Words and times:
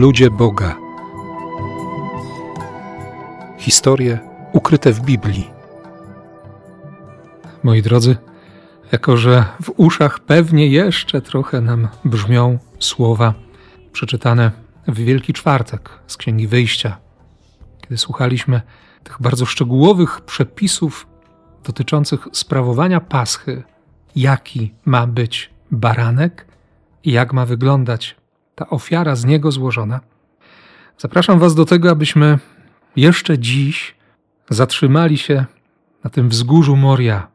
Ludzie 0.00 0.30
Boga. 0.30 0.76
Historie 3.58 4.18
ukryte 4.52 4.92
w 4.92 5.00
Biblii. 5.00 5.50
Moi 7.62 7.82
drodzy, 7.82 8.16
jako 8.92 9.16
że 9.16 9.44
w 9.62 9.72
uszach 9.76 10.18
pewnie 10.18 10.66
jeszcze 10.66 11.20
trochę 11.20 11.60
nam 11.60 11.88
brzmią 12.04 12.58
słowa 12.78 13.34
przeczytane 13.92 14.50
w 14.88 14.94
Wielki 14.98 15.32
Czwartek 15.32 15.90
z 16.06 16.16
Księgi 16.16 16.48
Wyjścia, 16.48 16.98
kiedy 17.80 17.96
słuchaliśmy 17.98 18.62
tych 19.04 19.22
bardzo 19.22 19.46
szczegółowych 19.46 20.20
przepisów 20.20 21.06
dotyczących 21.64 22.28
sprawowania 22.32 23.00
paschy, 23.00 23.62
jaki 24.16 24.74
ma 24.84 25.06
być 25.06 25.50
baranek 25.70 26.46
jak 27.04 27.32
ma 27.32 27.46
wyglądać 27.46 28.19
ta 28.60 28.70
ofiara 28.70 29.16
z 29.16 29.24
niego 29.24 29.52
złożona. 29.52 30.00
Zapraszam 30.98 31.38
Was 31.38 31.54
do 31.54 31.64
tego, 31.64 31.90
abyśmy 31.90 32.38
jeszcze 32.96 33.38
dziś 33.38 33.94
zatrzymali 34.50 35.18
się 35.18 35.44
na 36.04 36.10
tym 36.10 36.28
wzgórzu 36.28 36.76
Moria 36.76 37.28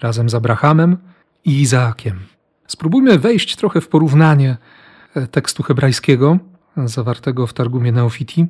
razem 0.00 0.28
z 0.28 0.34
Abrahamem 0.34 0.96
i 1.44 1.60
Izaakiem. 1.60 2.20
Spróbujmy 2.66 3.18
wejść 3.18 3.56
trochę 3.56 3.80
w 3.80 3.88
porównanie 3.88 4.56
e, 5.14 5.26
tekstu 5.26 5.62
hebrajskiego 5.62 6.38
zawartego 6.76 7.46
w 7.46 7.52
Targumie 7.52 7.92
Neofiti, 7.92 8.46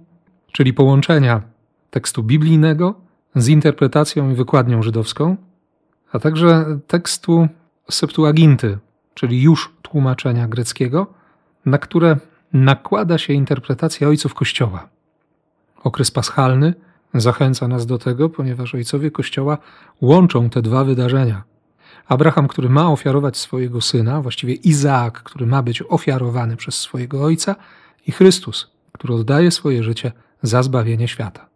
czyli 0.53 0.73
połączenia 0.73 1.43
tekstu 1.91 2.23
biblijnego 2.23 2.95
z 3.35 3.49
interpretacją 3.49 4.31
i 4.31 4.35
wykładnią 4.35 4.83
żydowską, 4.83 5.37
a 6.13 6.19
także 6.19 6.79
tekstu 6.87 7.49
Septuaginty, 7.91 8.79
czyli 9.15 9.43
już 9.43 9.73
tłumaczenia 9.83 10.49
greckiego, 10.49 11.24
na 11.67 11.79
które 11.79 12.17
nakłada 12.53 13.19
się 13.19 13.33
interpretacja 13.33 14.09
ojców 14.09 14.35
Kościoła. 14.35 14.89
Okres 15.85 16.11
paschalny 16.11 16.75
zachęca 17.15 17.69
nas 17.69 17.87
do 17.87 17.99
tego, 17.99 18.29
ponieważ 18.29 18.75
ojcowie 18.75 19.11
Kościoła 19.11 19.59
łączą 20.01 20.51
te 20.51 20.63
dwa 20.63 20.85
wydarzenia. 20.85 21.43
Abraham, 22.09 22.49
który 22.49 22.69
ma 22.69 22.91
ofiarować 22.91 23.37
swojego 23.37 23.81
syna, 23.81 24.23
właściwie 24.23 24.55
Izaak, 24.55 25.23
który 25.23 25.47
ma 25.47 25.63
być 25.63 25.83
ofiarowany 25.89 26.57
przez 26.57 26.75
swojego 26.75 27.23
ojca, 27.23 27.57
i 28.07 28.13
Chrystus, 28.13 28.71
który 28.93 29.15
oddaje 29.15 29.51
swoje 29.51 29.83
życie 29.83 30.13
za 30.43 30.63
zbawienie 30.63 31.09
świata. 31.09 31.47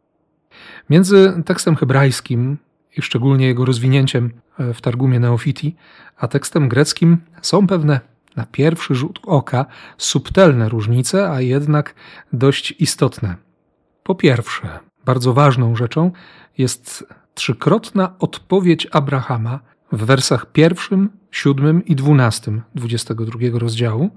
Między 0.91 1.43
tekstem 1.47 1.77
hebrajskim 1.77 2.59
i 2.97 3.03
szczególnie 3.03 3.47
jego 3.47 3.65
rozwinięciem 3.65 4.31
e, 4.59 4.75
w 4.75 4.81
Targumie 4.81 5.21
Neofiti, 5.21 5.77
a 6.17 6.29
tekstem 6.29 6.69
greckim 6.69 7.17
są 7.43 7.67
pewne 7.67 8.01
na 8.39 8.47
pierwszy 8.47 8.95
rzut 8.95 9.21
oka 9.27 9.67
subtelne 9.99 10.69
różnice, 10.69 11.31
a 11.31 11.41
jednak 11.41 11.95
dość 12.33 12.75
istotne. 12.79 13.37
Po 14.03 14.15
pierwsze, 14.15 14.79
bardzo 15.05 15.35
ważną 15.35 15.77
rzeczą 15.77 16.11
jest 16.59 17.07
trzykrotna 17.35 18.15
odpowiedź 18.19 18.87
Abrahama 18.93 19.61
w 19.93 20.05
wersach 20.05 20.53
pierwszym, 20.53 21.11
siódmym 21.31 21.85
i 21.85 21.97
dwunastym 21.97 22.63
dwudziestego 22.75 23.25
drugiego 23.25 23.59
rozdziału. 23.59 24.11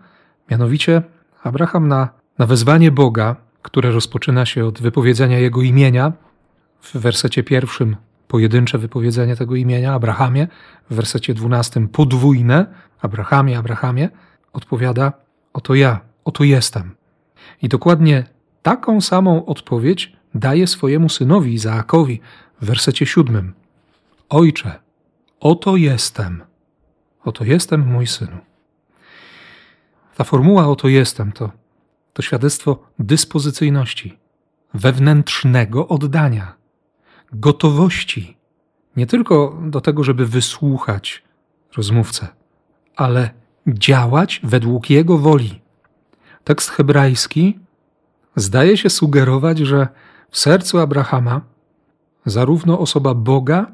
Mianowicie 0.52 1.02
Abraham 1.44 1.88
na, 1.88 2.10
na 2.38 2.46
wezwanie 2.46 2.92
Boga, 2.92 3.36
które 3.62 3.92
rozpoczyna 3.92 4.46
się 4.46 4.66
od 4.66 4.82
wypowiedzenia 4.82 5.40
jego 5.40 5.62
imienia, 5.62 6.14
w 6.82 6.98
wersecie 6.98 7.44
pierwszym 7.44 7.96
pojedyncze 8.32 8.78
wypowiedzenie 8.78 9.36
tego 9.36 9.56
imienia, 9.56 9.94
Abrahamie, 9.94 10.48
w 10.90 10.96
wersecie 10.96 11.34
dwunastym 11.34 11.88
podwójne, 11.88 12.66
Abrahamie, 13.02 13.58
Abrahamie, 13.58 14.10
odpowiada: 14.54 15.14
Oto 15.54 15.76
ja, 15.76 16.00
oto 16.26 16.44
jestem. 16.44 16.96
I 17.62 17.70
dokładnie 17.70 18.24
taką 18.62 19.02
samą 19.02 19.46
odpowiedź 19.46 20.16
daje 20.36 20.68
swojemu 20.68 21.10
synowi 21.10 21.54
Izaakowi 21.54 22.22
w 22.62 22.66
wersecie 22.66 23.06
siódmym: 23.06 23.54
Ojcze, 24.30 24.80
oto 25.40 25.76
jestem, 25.76 26.44
oto 27.24 27.44
jestem 27.44 27.88
mój 27.88 28.08
synu. 28.08 28.38
Ta 30.16 30.24
formuła 30.24 30.68
oto 30.68 30.88
jestem 30.88 31.32
to, 31.32 31.52
to 32.14 32.22
świadectwo 32.22 32.84
dyspozycyjności, 33.00 34.18
wewnętrznego 34.74 35.88
oddania, 35.88 36.61
gotowości 37.34 38.38
nie 38.96 39.08
tylko 39.08 39.60
do 39.62 39.82
tego, 39.82 40.04
żeby 40.04 40.26
wysłuchać 40.26 41.24
rozmówcę, 41.78 42.28
ale 42.96 43.30
działać 43.68 44.42
według 44.44 44.90
jego 44.90 45.18
woli. 45.18 45.62
Tekst 46.44 46.70
hebrajski 46.70 47.60
zdaje 48.36 48.78
się 48.78 48.90
sugerować, 48.90 49.60
że 49.60 49.88
w 50.30 50.40
sercu 50.40 50.80
Abrahama 50.80 51.42
zarówno 52.26 52.80
osoba 52.80 53.14
Boga, 53.14 53.72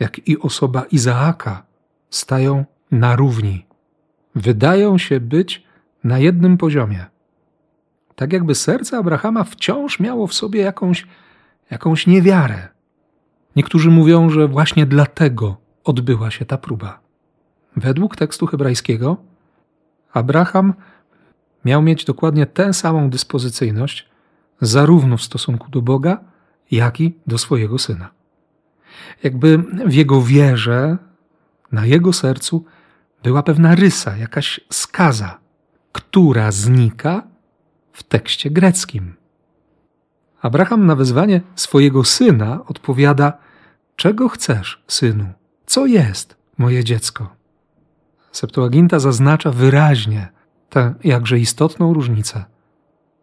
jak 0.00 0.28
i 0.28 0.38
osoba 0.38 0.84
Izaaka 0.90 1.62
stają 2.10 2.64
na 2.90 3.16
równi. 3.16 3.66
Wydają 4.34 4.98
się 4.98 5.20
być 5.20 5.64
na 6.04 6.18
jednym 6.18 6.58
poziomie. 6.58 7.06
Tak 8.14 8.32
jakby 8.32 8.54
serce 8.54 8.98
Abrahama 8.98 9.44
wciąż 9.44 10.00
miało 10.00 10.26
w 10.26 10.34
sobie 10.34 10.60
jakąś, 10.60 11.06
jakąś 11.70 12.06
niewiarę. 12.06 12.75
Niektórzy 13.56 13.90
mówią, 13.90 14.30
że 14.30 14.48
właśnie 14.48 14.86
dlatego 14.86 15.56
odbyła 15.84 16.30
się 16.30 16.44
ta 16.44 16.58
próba. 16.58 17.00
Według 17.76 18.16
tekstu 18.16 18.46
hebrajskiego 18.46 19.16
Abraham 20.12 20.74
miał 21.64 21.82
mieć 21.82 22.04
dokładnie 22.04 22.46
tę 22.46 22.72
samą 22.72 23.10
dyspozycyjność, 23.10 24.08
zarówno 24.60 25.16
w 25.16 25.22
stosunku 25.22 25.70
do 25.70 25.82
Boga, 25.82 26.18
jak 26.70 27.00
i 27.00 27.14
do 27.26 27.38
swojego 27.38 27.78
syna. 27.78 28.10
Jakby 29.22 29.58
w 29.86 29.92
jego 29.92 30.22
wierze, 30.22 30.96
na 31.72 31.86
jego 31.86 32.12
sercu 32.12 32.64
była 33.22 33.42
pewna 33.42 33.74
rysa, 33.74 34.16
jakaś 34.16 34.60
skaza, 34.70 35.38
która 35.92 36.52
znika 36.52 37.22
w 37.92 38.02
tekście 38.02 38.50
greckim. 38.50 39.14
Abraham 40.42 40.86
na 40.86 40.96
wezwanie 40.96 41.40
swojego 41.54 42.04
syna 42.04 42.64
odpowiada: 42.66 43.38
Czego 43.96 44.28
chcesz, 44.28 44.82
synu? 44.88 45.32
Co 45.66 45.86
jest, 45.86 46.36
moje 46.58 46.84
dziecko? 46.84 47.36
Septuaginta 48.32 48.98
zaznacza 48.98 49.50
wyraźnie 49.50 50.28
tę 50.70 50.94
jakże 51.04 51.38
istotną 51.38 51.94
różnicę. 51.94 52.44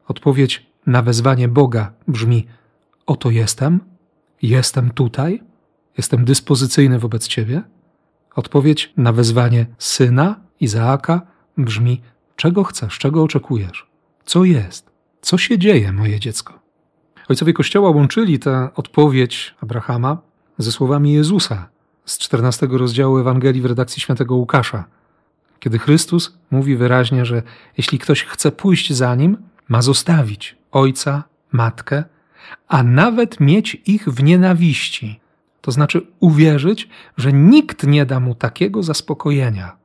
Odpowiedź 0.08 0.66
na 0.86 1.02
wezwanie 1.02 1.48
Boga 1.48 1.94
brzmi: 2.08 2.48
Oto 3.06 3.30
jestem, 3.30 3.80
jestem 4.42 4.92
tutaj, 4.92 5.44
jestem 5.98 6.26
dyspozycyjny 6.26 7.00
wobec 7.00 7.28
Ciebie. 7.28 7.62
Odpowiedź 8.36 8.94
na 8.98 9.14
wezwanie 9.14 9.66
syna 9.78 10.40
Izaaka 10.60 11.22
brzmi: 11.58 12.02
Czego 12.36 12.64
chcesz, 12.64 12.98
czego 13.00 13.24
oczekujesz? 13.24 13.88
Co 14.26 14.44
jest? 14.44 14.92
Co 15.22 15.38
się 15.38 15.58
dzieje, 15.58 15.92
moje 15.92 16.20
dziecko? 16.20 16.60
Ojcowie 17.30 17.54
Kościoła 17.54 17.90
łączyli 17.90 18.40
tę 18.40 18.70
odpowiedź 18.76 19.56
Abrahama 19.62 20.33
ze 20.58 20.72
słowami 20.72 21.14
Jezusa 21.14 21.70
z 22.06 22.18
14 22.18 22.68
rozdziału 22.72 23.18
Ewangelii 23.18 23.62
w 23.62 23.66
redakcji 23.66 24.02
świętego 24.02 24.36
Łukasza, 24.36 24.86
kiedy 25.60 25.80
Chrystus 25.80 26.38
mówi 26.52 26.76
wyraźnie, 26.76 27.26
że 27.26 27.44
jeśli 27.78 28.00
ktoś 28.00 28.24
chce 28.24 28.52
pójść 28.52 28.94
za 28.94 29.16
nim, 29.16 29.38
ma 29.70 29.82
zostawić 29.82 30.56
ojca, 30.72 31.24
matkę, 31.52 32.04
a 32.68 32.84
nawet 32.84 33.40
mieć 33.40 33.82
ich 33.86 34.10
w 34.10 34.24
nienawiści. 34.24 35.20
To 35.62 35.72
znaczy 35.72 36.02
uwierzyć, 36.20 36.90
że 37.18 37.34
nikt 37.34 37.88
nie 37.88 38.06
da 38.06 38.20
mu 38.20 38.36
takiego 38.36 38.84
zaspokojenia 38.84 39.78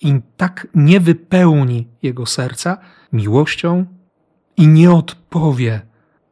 i 0.00 0.20
tak 0.36 0.66
nie 0.74 1.00
wypełni 1.00 1.88
jego 2.02 2.26
serca 2.26 2.78
miłością 3.12 3.86
i 4.56 4.68
nie 4.68 4.90
odpowie 4.92 5.80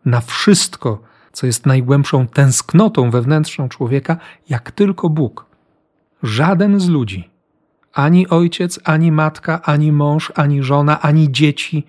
na 0.04 0.20
wszystko, 0.20 1.02
co 1.32 1.46
jest 1.46 1.66
najgłębszą 1.66 2.26
tęsknotą 2.26 3.10
wewnętrzną 3.10 3.68
człowieka, 3.68 4.16
jak 4.48 4.70
tylko 4.70 5.08
Bóg. 5.08 5.46
Żaden 6.22 6.80
z 6.80 6.88
ludzi, 6.88 7.30
ani 7.92 8.28
ojciec, 8.28 8.80
ani 8.84 9.12
matka, 9.12 9.62
ani 9.62 9.92
mąż, 9.92 10.32
ani 10.34 10.62
żona, 10.62 11.00
ani 11.00 11.32
dzieci, 11.32 11.86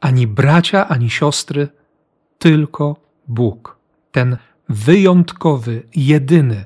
ani 0.00 0.26
bracia, 0.26 0.88
ani 0.88 1.10
siostry, 1.10 1.68
tylko 2.38 2.96
Bóg. 3.28 3.76
Ten 4.12 4.36
wyjątkowy, 4.68 5.82
jedyny, 5.96 6.64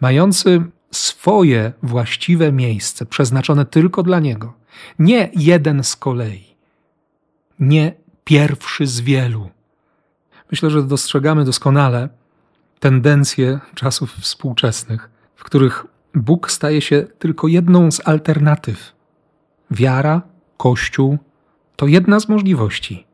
mający 0.00 0.62
swoje 0.90 1.72
właściwe 1.82 2.52
miejsce, 2.52 3.06
przeznaczone 3.06 3.66
tylko 3.66 4.02
dla 4.02 4.20
Niego. 4.20 4.52
Nie 4.98 5.30
jeden 5.36 5.84
z 5.84 5.96
kolei, 5.96 6.44
nie 7.60 7.94
pierwszy 8.24 8.86
z 8.86 9.00
wielu, 9.00 9.50
Myślę, 10.54 10.70
że 10.70 10.82
dostrzegamy 10.82 11.44
doskonale 11.44 12.08
tendencje 12.80 13.60
czasów 13.74 14.12
współczesnych, 14.12 15.10
w 15.36 15.44
których 15.44 15.86
Bóg 16.14 16.50
staje 16.50 16.80
się 16.80 17.06
tylko 17.18 17.48
jedną 17.48 17.90
z 17.90 18.08
alternatyw. 18.08 18.92
Wiara, 19.70 20.22
Kościół 20.56 21.18
to 21.76 21.86
jedna 21.86 22.20
z 22.20 22.28
możliwości. 22.28 23.06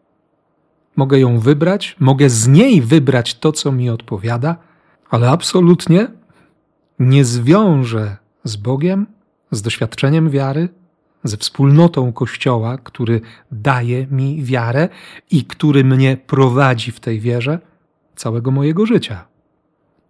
mogę 0.96 1.20
ją 1.20 1.38
wybrać, 1.38 1.96
mogę 2.00 2.30
z 2.30 2.48
niej 2.48 2.82
wybrać 2.82 3.34
to, 3.34 3.52
co 3.52 3.72
mi 3.72 3.90
odpowiada, 3.90 4.56
ale 5.10 5.30
absolutnie 5.30 6.08
nie 6.98 7.24
zwiążę 7.24 8.16
z 8.44 8.56
Bogiem, 8.56 9.06
z 9.50 9.62
doświadczeniem 9.62 10.30
wiary, 10.30 10.68
ze 11.24 11.36
wspólnotą 11.36 12.12
Kościoła, 12.12 12.78
który 12.78 13.20
daje 13.52 14.06
mi 14.06 14.44
wiarę 14.44 14.88
i 15.30 15.44
który 15.44 15.84
mnie 15.84 16.16
prowadzi 16.16 16.92
w 16.92 17.00
tej 17.00 17.20
wierze 17.20 17.58
całego 18.16 18.50
mojego 18.50 18.86
życia. 18.86 19.24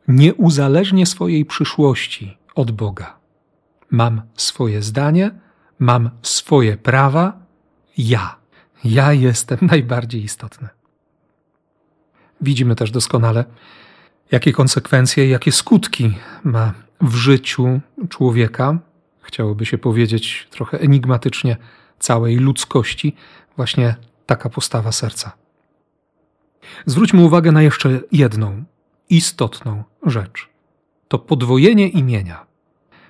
Nie 0.09 0.35
uzależnię 0.35 1.07
swojej 1.07 1.45
przyszłości 1.45 2.39
od 2.55 2.71
Boga. 2.71 3.17
Mam 3.91 4.23
swoje 4.35 4.83
zdanie, 4.83 5.31
mam 5.79 6.11
swoje 6.23 6.77
prawa, 6.77 7.33
ja. 7.99 8.37
Ja 8.85 9.13
jestem 9.13 9.59
najbardziej 9.73 10.25
istotny. 10.25 10.69
Widzimy 12.41 12.75
też 12.75 12.91
doskonale, 12.91 13.45
jakie 14.31 14.53
konsekwencje, 14.53 15.29
jakie 15.29 15.53
skutki 15.53 16.15
ma 16.45 16.73
w 17.01 17.15
życiu 17.15 17.81
człowieka, 18.09 18.79
chciałoby 19.31 19.67
się 19.67 19.79
powiedzieć 19.79 20.49
trochę 20.51 20.81
enigmatycznie, 20.81 21.57
całej 21.99 22.37
ludzkości, 22.37 23.17
właśnie 23.57 23.95
taka 24.27 24.49
postawa 24.51 24.93
serca. 24.93 25.33
Zwróćmy 26.87 27.25
uwagę 27.25 27.53
na 27.53 27.63
jeszcze 27.63 28.01
jedną 28.13 28.65
istotną 29.11 29.85
rzecz. 30.07 30.49
To 31.09 31.19
podwojenie 31.19 31.89
imienia. 31.89 32.47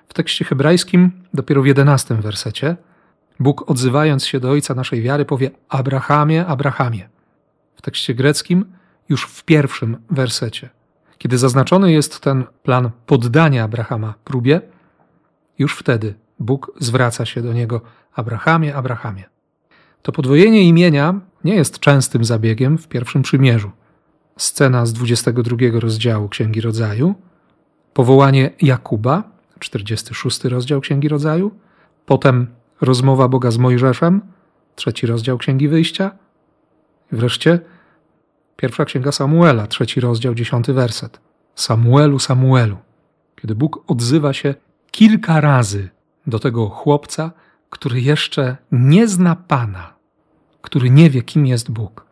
W 0.09 0.15
tekście 0.15 0.45
hebrajskim, 0.45 1.13
dopiero 1.35 1.63
w 1.63 1.67
jedenastym 1.67 2.21
wersecie, 2.21 2.77
Bóg 3.41 3.71
odzywając 3.71 4.27
się 4.27 4.41
do 4.41 4.51
Ojca 4.51 4.75
naszej 4.75 5.03
wiary 5.03 5.25
powie 5.25 5.51
Abrahamie, 5.69 6.47
Abrahamie. 6.47 7.09
W 7.77 7.83
tekście 7.83 8.15
greckim 8.15 8.65
już 9.09 9.25
w 9.25 9.45
pierwszym 9.45 9.97
wersecie. 10.11 10.69
Kiedy 11.19 11.39
zaznaczony 11.39 11.93
jest 11.93 12.21
ten 12.21 12.45
plan 12.63 12.91
poddania 13.07 13.65
Abrahama 13.65 14.15
próbie, 14.25 14.61
już 15.61 15.77
wtedy 15.77 16.15
Bóg 16.39 16.73
zwraca 16.79 17.27
się 17.27 17.43
do 17.43 17.53
niego 17.53 17.81
Abrahamie, 18.15 18.77
Abrahamie. 18.77 19.25
To 20.03 20.13
podwojenie 20.13 20.63
imienia 20.63 21.21
nie 21.45 21.55
jest 21.55 21.79
częstym 21.79 22.25
zabiegiem 22.25 22.79
w 22.79 22.89
pierwszym 22.89 23.23
przymierzu. 23.23 23.71
Scena 24.37 24.87
z 24.87 24.93
22 24.93 25.57
rozdziału 25.81 26.29
Księgi 26.29 26.61
Rodzaju, 26.61 27.15
powołanie 27.95 28.51
Jakuba, 28.63 29.25
46 29.59 30.45
rozdział 30.45 30.81
Księgi 30.81 31.09
Rodzaju, 31.09 31.51
potem 32.07 32.47
rozmowa 32.81 33.29
Boga 33.29 33.51
z 33.51 33.59
Mojżeszem, 33.59 34.21
trzeci 34.75 35.07
rozdział 35.07 35.39
Księgi 35.39 35.69
Wyjścia, 35.69 36.11
wreszcie 37.13 37.61
pierwsza 38.57 38.85
Księga 38.85 39.13
Samuela, 39.13 39.67
trzeci 39.67 40.01
rozdział, 40.01 40.35
dziesiąty 40.35 40.73
werset. 40.73 41.21
Samuelu, 41.55 42.19
Samuelu. 42.19 42.77
Kiedy 43.37 43.55
Bóg 43.55 43.85
odzywa 43.87 44.33
się 44.33 44.55
kilka 44.91 45.41
razy 45.41 45.89
do 46.27 46.39
tego 46.39 46.69
chłopca, 46.69 47.33
który 47.71 48.01
jeszcze 48.01 48.57
nie 48.73 49.09
zna 49.09 49.37
Pana, 49.37 49.95
który 50.63 50.91
nie 50.91 51.11
wie, 51.11 51.23
kim 51.23 51.47
jest 51.47 51.71
Bóg, 51.71 52.07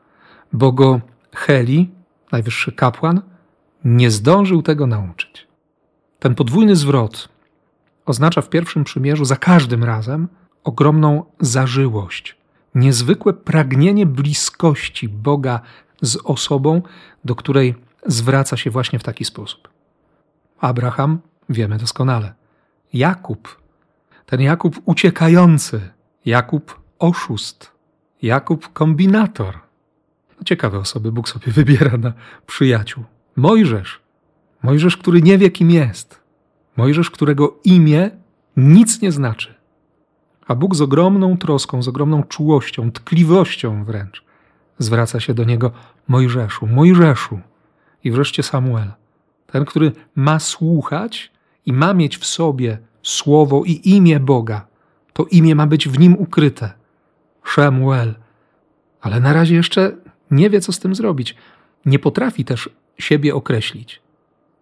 bo 0.52 0.72
go 0.72 1.00
Heli, 1.34 1.90
najwyższy 2.32 2.72
kapłan, 2.72 3.22
nie 3.84 4.10
zdążył 4.10 4.62
tego 4.62 4.86
nauczyć. 4.86 5.48
Ten 6.18 6.34
podwójny 6.34 6.76
zwrot 6.76 7.28
oznacza 8.06 8.40
w 8.40 8.48
pierwszym 8.48 8.84
przymierzu 8.84 9.24
za 9.24 9.36
każdym 9.36 9.84
razem 9.84 10.28
ogromną 10.64 11.24
zażyłość, 11.40 12.36
niezwykłe 12.74 13.32
pragnienie 13.32 14.06
bliskości 14.06 15.08
Boga 15.08 15.60
z 16.02 16.18
osobą, 16.24 16.82
do 17.24 17.34
której 17.34 17.74
zwraca 18.06 18.56
się 18.56 18.70
właśnie 18.70 18.98
w 18.98 19.04
taki 19.04 19.24
sposób. 19.24 19.68
Abraham 20.60 21.18
wiemy 21.48 21.78
doskonale. 21.78 22.34
Jakub, 22.92 23.62
ten 24.26 24.40
Jakub 24.40 24.80
uciekający, 24.84 25.80
Jakub 26.24 26.80
oszust, 26.98 27.72
Jakub 28.22 28.72
kombinator. 28.72 29.58
No, 30.38 30.44
ciekawe 30.44 30.78
osoby 30.78 31.12
Bóg 31.12 31.28
sobie 31.28 31.52
wybiera 31.58 31.98
na 31.98 32.12
przyjaciół. 32.46 33.04
Mojżesz, 33.36 34.00
Mojżesz, 34.62 34.96
który 34.96 35.22
nie 35.22 35.38
wie, 35.38 35.50
kim 35.50 35.70
jest. 35.70 36.20
Mojżesz, 36.76 37.10
którego 37.10 37.58
imię 37.64 38.10
nic 38.56 39.02
nie 39.02 39.12
znaczy. 39.12 39.54
A 40.46 40.54
Bóg 40.54 40.74
z 40.74 40.80
ogromną 40.80 41.38
troską, 41.38 41.82
z 41.82 41.88
ogromną 41.88 42.22
czułością, 42.22 42.92
tkliwością 42.92 43.84
wręcz 43.84 44.28
zwraca 44.78 45.20
się 45.20 45.34
do 45.34 45.44
niego 45.44 45.70
Mojżeszu, 46.08 46.66
Mojżeszu. 46.66 47.40
I 48.04 48.10
wreszcie 48.10 48.42
Samuel, 48.42 48.92
ten, 49.46 49.64
który 49.64 49.92
ma 50.14 50.38
słuchać 50.38 51.32
i 51.68 51.72
ma 51.72 51.94
mieć 51.94 52.18
w 52.18 52.26
sobie 52.26 52.78
słowo 53.02 53.62
i 53.64 53.80
imię 53.84 54.20
Boga. 54.20 54.66
To 55.12 55.24
imię 55.24 55.54
ma 55.54 55.66
być 55.66 55.88
w 55.88 55.98
nim 55.98 56.16
ukryte. 56.18 56.72
Shemuel. 57.44 58.14
Ale 59.00 59.20
na 59.20 59.32
razie 59.32 59.54
jeszcze 59.54 59.92
nie 60.30 60.50
wie, 60.50 60.60
co 60.60 60.72
z 60.72 60.78
tym 60.78 60.94
zrobić. 60.94 61.36
Nie 61.86 61.98
potrafi 61.98 62.44
też 62.44 62.70
siebie 62.98 63.34
określić. 63.34 64.02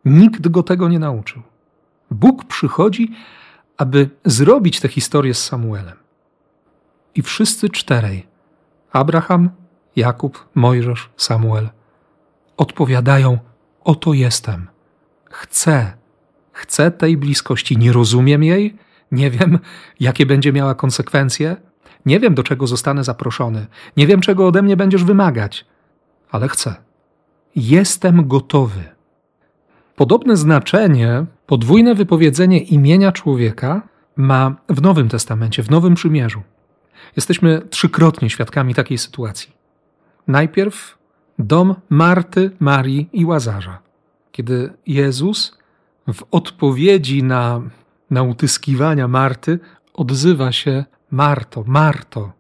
Nikt 0.05 0.49
go 0.49 0.63
tego 0.63 0.89
nie 0.89 0.99
nauczył. 0.99 1.43
Bóg 2.11 2.45
przychodzi, 2.45 3.11
aby 3.77 4.11
zrobić 4.25 4.81
tę 4.81 4.89
historię 4.89 5.35
z 5.35 5.45
Samuelem. 5.45 5.97
I 7.15 7.23
wszyscy 7.23 7.71
czterej 7.71 8.27
Abraham, 8.93 9.51
Jakub, 9.97 10.49
Mojżesz, 10.55 11.11
Samuel 11.17 11.69
odpowiadają: 12.57 13.39
Oto 13.85 14.13
jestem. 14.13 14.67
Chcę, 15.31 15.97
chcę 16.57 16.91
tej 16.91 17.17
bliskości. 17.17 17.77
Nie 17.77 17.93
rozumiem 17.93 18.45
jej, 18.45 18.77
nie 19.13 19.31
wiem, 19.31 19.59
jakie 20.01 20.27
będzie 20.27 20.53
miała 20.53 20.75
konsekwencje, 20.75 21.57
nie 22.07 22.21
wiem, 22.21 22.35
do 22.35 22.43
czego 22.43 22.67
zostanę 22.67 23.05
zaproszony, 23.05 23.67
nie 23.97 24.07
wiem, 24.07 24.21
czego 24.21 24.47
ode 24.47 24.63
mnie 24.63 24.77
będziesz 24.77 25.05
wymagać, 25.05 25.65
ale 26.31 26.49
chcę. 26.49 26.75
Jestem 27.57 28.29
gotowy. 28.29 28.85
Podobne 29.97 30.37
znaczenie 30.37 31.27
podwójne 31.47 31.95
wypowiedzenie 31.95 32.59
imienia 32.59 33.13
człowieka 33.13 33.89
ma 34.17 34.57
w 34.69 34.83
Nowym 34.83 35.09
Testamencie, 35.09 35.63
w 35.63 35.71
Nowym 35.71 35.95
Przymierzu. 35.95 36.43
Jesteśmy 37.17 37.63
trzykrotnie 37.71 38.31
świadkami 38.31 38.75
takiej 38.75 38.99
sytuacji. 38.99 39.53
Najpierw 40.27 40.99
dom 41.39 41.75
Marty, 41.89 42.51
Marii 42.61 43.09
i 43.13 43.25
Łazarza, 43.25 43.79
kiedy 44.33 44.73
Jezus 44.87 45.56
w 46.13 46.23
odpowiedzi 46.31 47.23
na, 47.23 47.63
na 48.11 48.23
utyskiwania 48.23 49.09
Marty 49.09 49.59
odzywa 49.95 50.53
się 50.53 50.85
Marto, 51.11 51.65
Marto. 51.67 52.33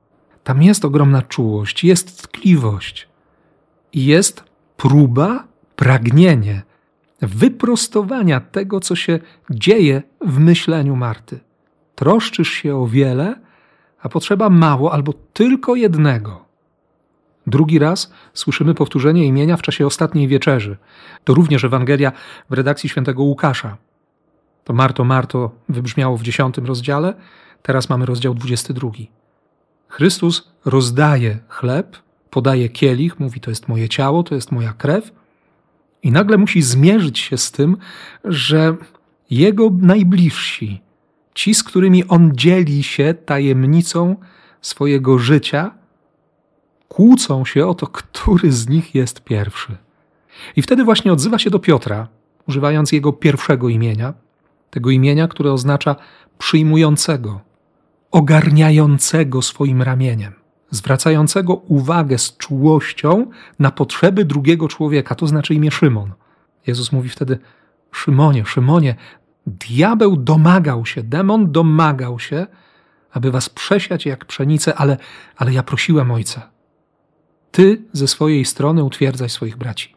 Tam 0.45 0.63
jest 0.63 0.85
ogromna 0.85 1.23
czułość, 1.23 1.85
jest 1.85 2.23
tkliwość 2.23 3.09
i 3.93 4.05
jest 4.05 4.45
próba, 4.77 5.45
pragnienie 5.77 6.63
wyprostowania 7.21 8.41
tego, 8.41 8.81
co 8.81 8.97
się 8.97 9.19
dzieje 9.51 10.03
w 10.21 10.39
myśleniu 10.39 10.97
Marty. 10.97 11.41
Troszczysz 11.95 12.49
się 12.49 12.77
o 12.77 12.87
wiele, 12.87 13.41
a 14.03 14.09
potrzeba 14.09 14.51
mało 14.51 14.93
albo 14.93 15.13
tylko 15.13 15.75
jednego. 15.75 16.46
Drugi 17.47 17.79
raz 17.79 18.13
słyszymy 18.35 18.75
powtórzenie 18.75 19.27
imienia 19.27 19.57
w 19.57 19.63
czasie 19.63 19.87
ostatniej 19.87 20.29
wieczerzy. 20.29 20.77
To 21.25 21.35
również 21.35 21.65
Ewangelia 21.65 22.13
w 22.51 22.53
redakcji 22.53 22.89
świętego 22.89 23.23
Łukasza. 23.23 23.77
To 24.65 24.73
Marto, 24.73 25.05
Marto 25.05 25.51
wybrzmiało 25.69 26.17
w 26.17 26.23
dziesiątym 26.23 26.67
rozdziale, 26.67 27.15
teraz 27.63 27.89
mamy 27.89 28.07
rozdział 28.07 28.35
dwudziesty 28.35 28.75
drugi. 28.75 29.11
Chrystus 29.89 30.53
rozdaje 30.65 31.39
chleb, 31.49 31.97
podaje 32.31 32.69
kielich, 32.69 33.21
mówi: 33.21 33.41
To 33.41 33.51
jest 33.51 33.69
moje 33.69 33.89
ciało, 33.89 34.23
to 34.23 34.35
jest 34.35 34.53
moja 34.53 34.73
krew. 34.73 35.13
I 36.03 36.13
nagle 36.13 36.39
musi 36.39 36.63
zmierzyć 36.63 37.19
się 37.19 37.37
z 37.39 37.53
tym, 37.53 37.77
że 38.25 38.77
jego 39.31 39.71
najbliżsi, 39.81 40.83
ci, 41.35 41.55
z 41.55 41.63
którymi 41.63 42.05
on 42.09 42.31
dzieli 42.35 42.83
się 42.83 43.15
tajemnicą 43.15 44.17
swojego 44.61 45.19
życia, 45.19 45.75
kłócą 46.97 47.45
się 47.45 47.67
o 47.67 47.75
to, 47.75 47.87
który 47.87 48.53
z 48.53 48.69
nich 48.69 48.95
jest 48.95 49.25
pierwszy. 49.25 49.77
I 50.57 50.63
wtedy 50.63 50.85
właśnie 50.85 51.13
odzywa 51.13 51.39
się 51.39 51.51
do 51.51 51.59
Piotra, 51.59 52.09
używając 52.49 52.93
jego 52.93 53.13
pierwszego 53.13 53.69
imienia, 53.69 54.15
tego 54.71 54.91
imienia, 54.91 55.29
które 55.29 55.53
oznacza 55.53 55.97
przyjmującego, 56.39 57.41
ogarniającego 58.11 59.43
swoim 59.43 59.83
ramieniem, 59.83 60.33
zwracającego 60.71 61.55
uwagę 61.55 62.19
z 62.19 62.37
czułością 62.37 63.27
na 63.59 63.71
potrzeby 63.71 64.25
drugiego 64.25 64.69
człowieka, 64.69 65.15
to 65.15 65.27
znaczy 65.27 65.55
imię 65.55 65.71
Szymon. 65.71 66.13
Jezus 66.67 66.93
mówi 66.93 67.09
wtedy: 67.09 67.39
Szymonie, 67.93 68.45
Szymonie, 68.45 68.95
diabeł 69.47 70.17
domagał 70.17 70.87
się, 70.87 71.03
demon 71.03 71.53
domagał 71.53 72.19
się, 72.19 72.47
aby 73.13 73.31
was 73.31 73.49
przesiać 73.49 74.07
jak 74.07 74.25
pszenicę, 74.25 74.75
ale, 74.75 74.97
ale 75.37 75.53
ja 75.53 75.63
prosiłem 75.63 76.11
Ojca, 76.11 76.56
ty 77.57 77.83
ze 77.93 78.09
swojej 78.09 78.45
strony 78.45 78.85
utwierdzaj 78.85 79.31
swoich 79.31 79.57
braci. 79.57 79.95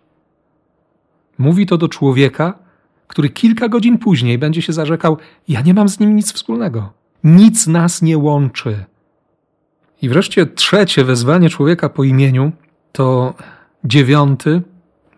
Mówi 1.37 1.65
to 1.65 1.77
do 1.77 1.87
człowieka, 1.87 2.59
który 3.07 3.29
kilka 3.29 3.69
godzin 3.69 3.97
później 3.97 4.37
będzie 4.37 4.61
się 4.61 4.73
zarzekał: 4.73 5.17
Ja 5.47 5.61
nie 5.61 5.73
mam 5.73 5.89
z 5.89 5.99
nim 5.99 6.15
nic 6.15 6.33
wspólnego. 6.33 6.93
Nic 7.23 7.67
nas 7.67 8.01
nie 8.01 8.17
łączy. 8.17 8.85
I 10.01 10.09
wreszcie 10.09 10.45
trzecie 10.45 11.03
wezwanie 11.03 11.49
człowieka 11.49 11.89
po 11.89 12.03
imieniu 12.03 12.51
to 12.91 13.33
dziewiąty, 13.83 14.61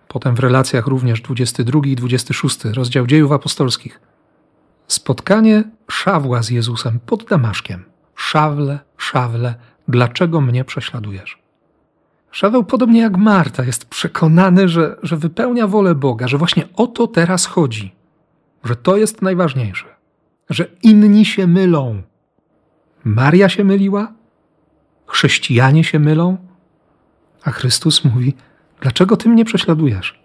potem 0.08 0.36
w 0.36 0.40
relacjach 0.40 0.88
również 0.88 1.22
22 1.22 1.80
i 1.86 1.96
26 1.96 2.66
rozdział 2.66 3.08
dziejów 3.08 3.32
apostolskich. 3.32 4.00
Spotkanie 4.88 5.64
Szawła 5.90 6.44
z 6.44 6.50
Jezusem 6.50 7.00
pod 7.06 7.30
Damaszkiem. 7.30 7.84
Szawle, 8.16 8.80
szawle, 8.98 9.56
dlaczego 9.88 10.42
mnie 10.42 10.66
prześladujesz? 10.66 11.41
Szaweł, 12.32 12.64
podobnie 12.64 13.00
jak 13.00 13.18
Marta, 13.18 13.64
jest 13.64 13.86
przekonany, 13.86 14.70
że, 14.70 14.98
że 15.04 15.18
wypełnia 15.18 15.68
wolę 15.68 15.96
Boga, 15.96 16.28
że 16.28 16.38
właśnie 16.38 16.68
o 16.76 16.88
to 16.88 17.08
teraz 17.08 17.46
chodzi, 17.46 17.96
że 18.64 18.76
to 18.76 18.98
jest 18.98 19.22
najważniejsze, 19.22 19.86
że 20.50 20.66
inni 20.84 21.26
się 21.26 21.48
mylą. 21.48 22.02
Maria 23.04 23.50
się 23.50 23.64
myliła, 23.64 24.14
chrześcijanie 25.08 25.84
się 25.84 26.00
mylą, 26.00 26.38
a 27.44 27.52
Chrystus 27.52 28.06
mówi: 28.06 28.34
Dlaczego 28.82 29.18
ty 29.18 29.30
mnie 29.30 29.46
prześladujesz? 29.46 30.22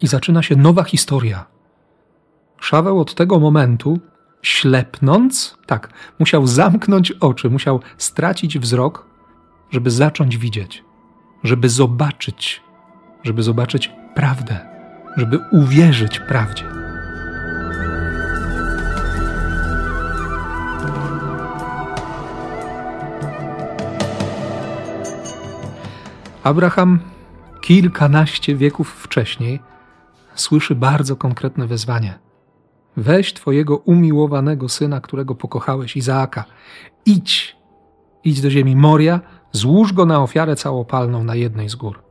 I 0.00 0.06
zaczyna 0.06 0.42
się 0.42 0.56
nowa 0.56 0.84
historia. 0.84 1.46
Szaweł 2.58 3.00
od 3.00 3.14
tego 3.14 3.38
momentu, 3.38 3.98
ślepnąc, 4.42 5.58
tak, 5.66 5.92
musiał 6.18 6.46
zamknąć 6.46 7.12
oczy, 7.12 7.50
musiał 7.50 7.80
stracić 7.98 8.58
wzrok, 8.58 9.06
żeby 9.70 9.90
zacząć 9.90 10.38
widzieć 10.38 10.84
żeby 11.44 11.68
zobaczyć, 11.68 12.62
żeby 13.22 13.42
zobaczyć 13.42 13.90
prawdę, 14.14 14.60
żeby 15.16 15.38
uwierzyć 15.52 16.20
prawdzie. 16.20 16.64
Abraham 26.42 26.98
kilkanaście 27.60 28.56
wieków 28.56 28.90
wcześniej 28.90 29.60
słyszy 30.34 30.74
bardzo 30.74 31.16
konkretne 31.16 31.66
wezwanie. 31.66 32.18
Weź 32.96 33.34
twojego 33.34 33.76
umiłowanego 33.76 34.68
syna, 34.68 35.00
którego 35.00 35.34
pokochałeś, 35.34 35.96
Izaaka. 35.96 36.44
Idź, 37.06 37.56
idź 38.24 38.40
do 38.40 38.50
ziemi 38.50 38.76
Moria, 38.76 39.20
Złóż 39.52 39.92
go 39.92 40.06
na 40.06 40.22
ofiarę 40.22 40.56
całopalną 40.56 41.24
na 41.24 41.34
jednej 41.34 41.68
z 41.68 41.74
gór. 41.74 42.02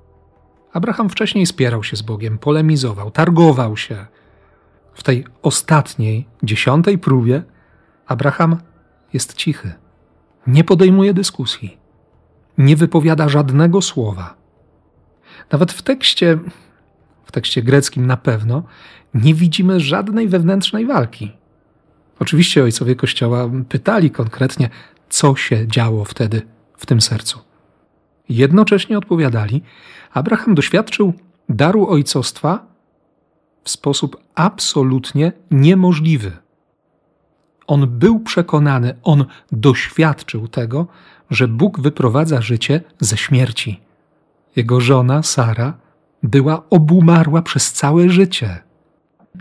Abraham 0.73 1.09
wcześniej 1.09 1.45
spierał 1.45 1.83
się 1.83 1.95
z 1.95 2.01
Bogiem, 2.01 2.37
polemizował, 2.37 3.11
targował 3.11 3.77
się. 3.77 4.05
W 4.93 5.03
tej 5.03 5.25
ostatniej, 5.41 6.27
dziesiątej 6.43 6.97
próbie 6.97 7.43
Abraham 8.07 8.57
jest 9.13 9.33
cichy. 9.33 9.73
Nie 10.47 10.63
podejmuje 10.63 11.13
dyskusji. 11.13 11.77
Nie 12.57 12.75
wypowiada 12.75 13.29
żadnego 13.29 13.81
słowa. 13.81 14.35
Nawet 15.51 15.71
w 15.71 15.81
tekście, 15.81 16.39
w 17.25 17.31
tekście 17.31 17.61
greckim 17.61 18.07
na 18.07 18.17
pewno, 18.17 18.63
nie 19.13 19.33
widzimy 19.33 19.79
żadnej 19.79 20.27
wewnętrznej 20.27 20.85
walki. 20.85 21.31
Oczywiście 22.19 22.63
ojcowie 22.63 22.95
Kościoła 22.95 23.49
pytali 23.69 24.11
konkretnie, 24.11 24.69
co 25.09 25.35
się 25.35 25.67
działo 25.67 26.05
wtedy 26.05 26.41
w 26.79 26.85
tym 26.85 27.01
sercu. 27.01 27.39
Jednocześnie 28.29 28.97
odpowiadali, 28.97 29.61
Abraham 30.13 30.55
doświadczył 30.55 31.13
daru 31.49 31.87
ojcostwa 31.87 32.65
w 33.63 33.69
sposób 33.69 34.17
absolutnie 34.35 35.31
niemożliwy. 35.51 36.31
On 37.67 37.87
był 37.87 38.19
przekonany, 38.19 38.95
on 39.03 39.25
doświadczył 39.51 40.47
tego, 40.47 40.87
że 41.29 41.47
Bóg 41.47 41.79
wyprowadza 41.79 42.41
życie 42.41 42.81
ze 42.99 43.17
śmierci. 43.17 43.79
Jego 44.55 44.81
żona, 44.81 45.23
Sara, 45.23 45.73
była 46.23 46.63
obumarła 46.69 47.41
przez 47.41 47.73
całe 47.73 48.09
życie. 48.09 48.63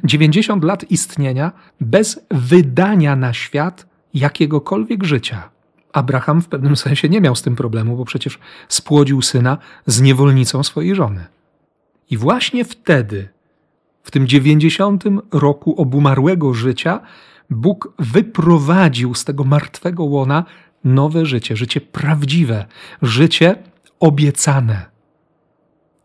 90 0.04 0.64
lat 0.64 0.90
istnienia 0.90 1.52
bez 1.80 2.20
wydania 2.30 3.16
na 3.16 3.32
świat 3.32 3.86
jakiegokolwiek 4.14 5.04
życia. 5.04 5.50
Abraham 5.98 6.42
w 6.42 6.48
pewnym 6.48 6.76
sensie 6.76 7.08
nie 7.08 7.20
miał 7.20 7.36
z 7.36 7.42
tym 7.42 7.56
problemu, 7.56 7.96
bo 7.96 8.04
przecież 8.04 8.38
spłodził 8.68 9.22
syna 9.22 9.58
z 9.86 10.00
niewolnicą 10.00 10.62
swojej 10.62 10.94
żony. 10.94 11.24
I 12.10 12.16
właśnie 12.16 12.64
wtedy, 12.64 13.28
w 14.02 14.10
tym 14.10 14.26
dziewięćdziesiątym 14.26 15.20
roku 15.32 15.80
obumarłego 15.80 16.54
życia, 16.54 17.00
Bóg 17.50 17.92
wyprowadził 17.98 19.14
z 19.14 19.24
tego 19.24 19.44
martwego 19.44 20.04
łona 20.04 20.44
nowe 20.84 21.26
życie, 21.26 21.56
życie 21.56 21.80
prawdziwe, 21.80 22.66
życie 23.02 23.56
obiecane. 24.00 24.86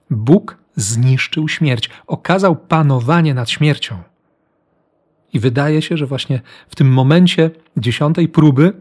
Bóg 0.10 0.58
zniszczył 0.76 1.50
śmierć, 1.50 1.90
okazał 2.08 2.56
panowanie 2.56 3.34
nad 3.34 3.50
śmiercią. 3.50 4.04
I 5.34 5.40
wydaje 5.40 5.82
się, 5.82 5.98
że 5.98 6.06
właśnie 6.06 6.42
w 6.70 6.76
tym 6.76 6.94
momencie 6.94 7.52
dziesiątej 7.78 8.28
próby 8.28 8.74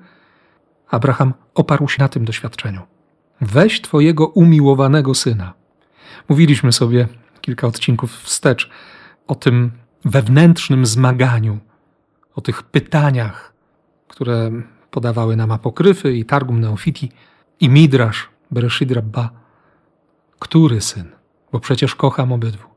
Abraham 0.92 1.34
oparł 1.54 1.88
się 1.88 2.02
na 2.02 2.08
tym 2.08 2.24
doświadczeniu. 2.24 2.80
Weź 3.40 3.80
twojego 3.80 4.26
umiłowanego 4.26 5.14
syna. 5.14 5.52
Mówiliśmy 6.28 6.72
sobie 6.72 7.08
kilka 7.40 7.66
odcinków 7.66 8.20
wstecz 8.20 8.70
o 9.26 9.34
tym 9.34 9.70
wewnętrznym 10.04 10.86
zmaganiu, 10.86 11.58
o 12.34 12.40
tych 12.40 12.62
pytaniach, 12.62 13.52
które 14.08 14.50
podawały 14.90 15.36
nam 15.36 15.52
apokryfy 15.52 16.16
i 16.16 16.24
Targum 16.24 16.60
Neofiti 16.60 17.12
i 17.60 17.68
Midrash 17.68 18.28
Bereshit 18.50 18.92
Rabba. 18.92 19.30
Który 20.38 20.80
syn? 20.80 21.04
Bo 21.52 21.60
przecież 21.60 21.94
kocham 21.94 22.32
obydwu. 22.32 22.68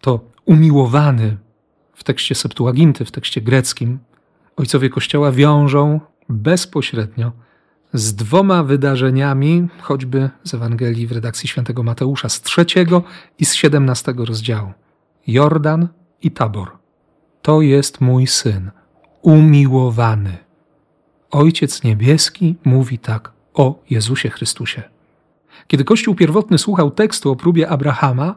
To 0.00 0.20
umiłowany 0.44 1.36
w 1.94 2.04
tekście 2.04 2.34
Septuaginty, 2.34 3.04
w 3.04 3.10
tekście 3.10 3.40
greckim, 3.40 3.98
ojcowie 4.56 4.90
Kościoła 4.90 5.32
wiążą 5.32 6.00
bezpośrednio 6.30 7.32
z 7.92 8.14
dwoma 8.14 8.62
wydarzeniami, 8.62 9.68
choćby 9.80 10.30
z 10.44 10.54
Ewangelii 10.54 11.06
w 11.06 11.12
redakcji 11.12 11.48
świętego 11.48 11.82
Mateusza 11.82 12.28
z 12.28 12.40
trzeciego 12.40 13.02
i 13.38 13.44
z 13.44 13.54
siedemnastego 13.54 14.24
rozdziału. 14.24 14.72
Jordan 15.26 15.88
i 16.22 16.30
Tabor. 16.30 16.68
To 17.42 17.60
jest 17.60 18.00
mój 18.00 18.26
syn, 18.26 18.70
umiłowany. 19.22 20.36
Ojciec 21.30 21.82
Niebieski 21.82 22.56
mówi 22.64 22.98
tak 22.98 23.32
o 23.54 23.82
Jezusie 23.90 24.30
Chrystusie. 24.30 24.82
Kiedy 25.66 25.84
Kościół 25.84 26.14
pierwotny 26.14 26.58
słuchał 26.58 26.90
tekstu 26.90 27.30
o 27.30 27.36
próbie 27.36 27.68
Abrahama, 27.68 28.34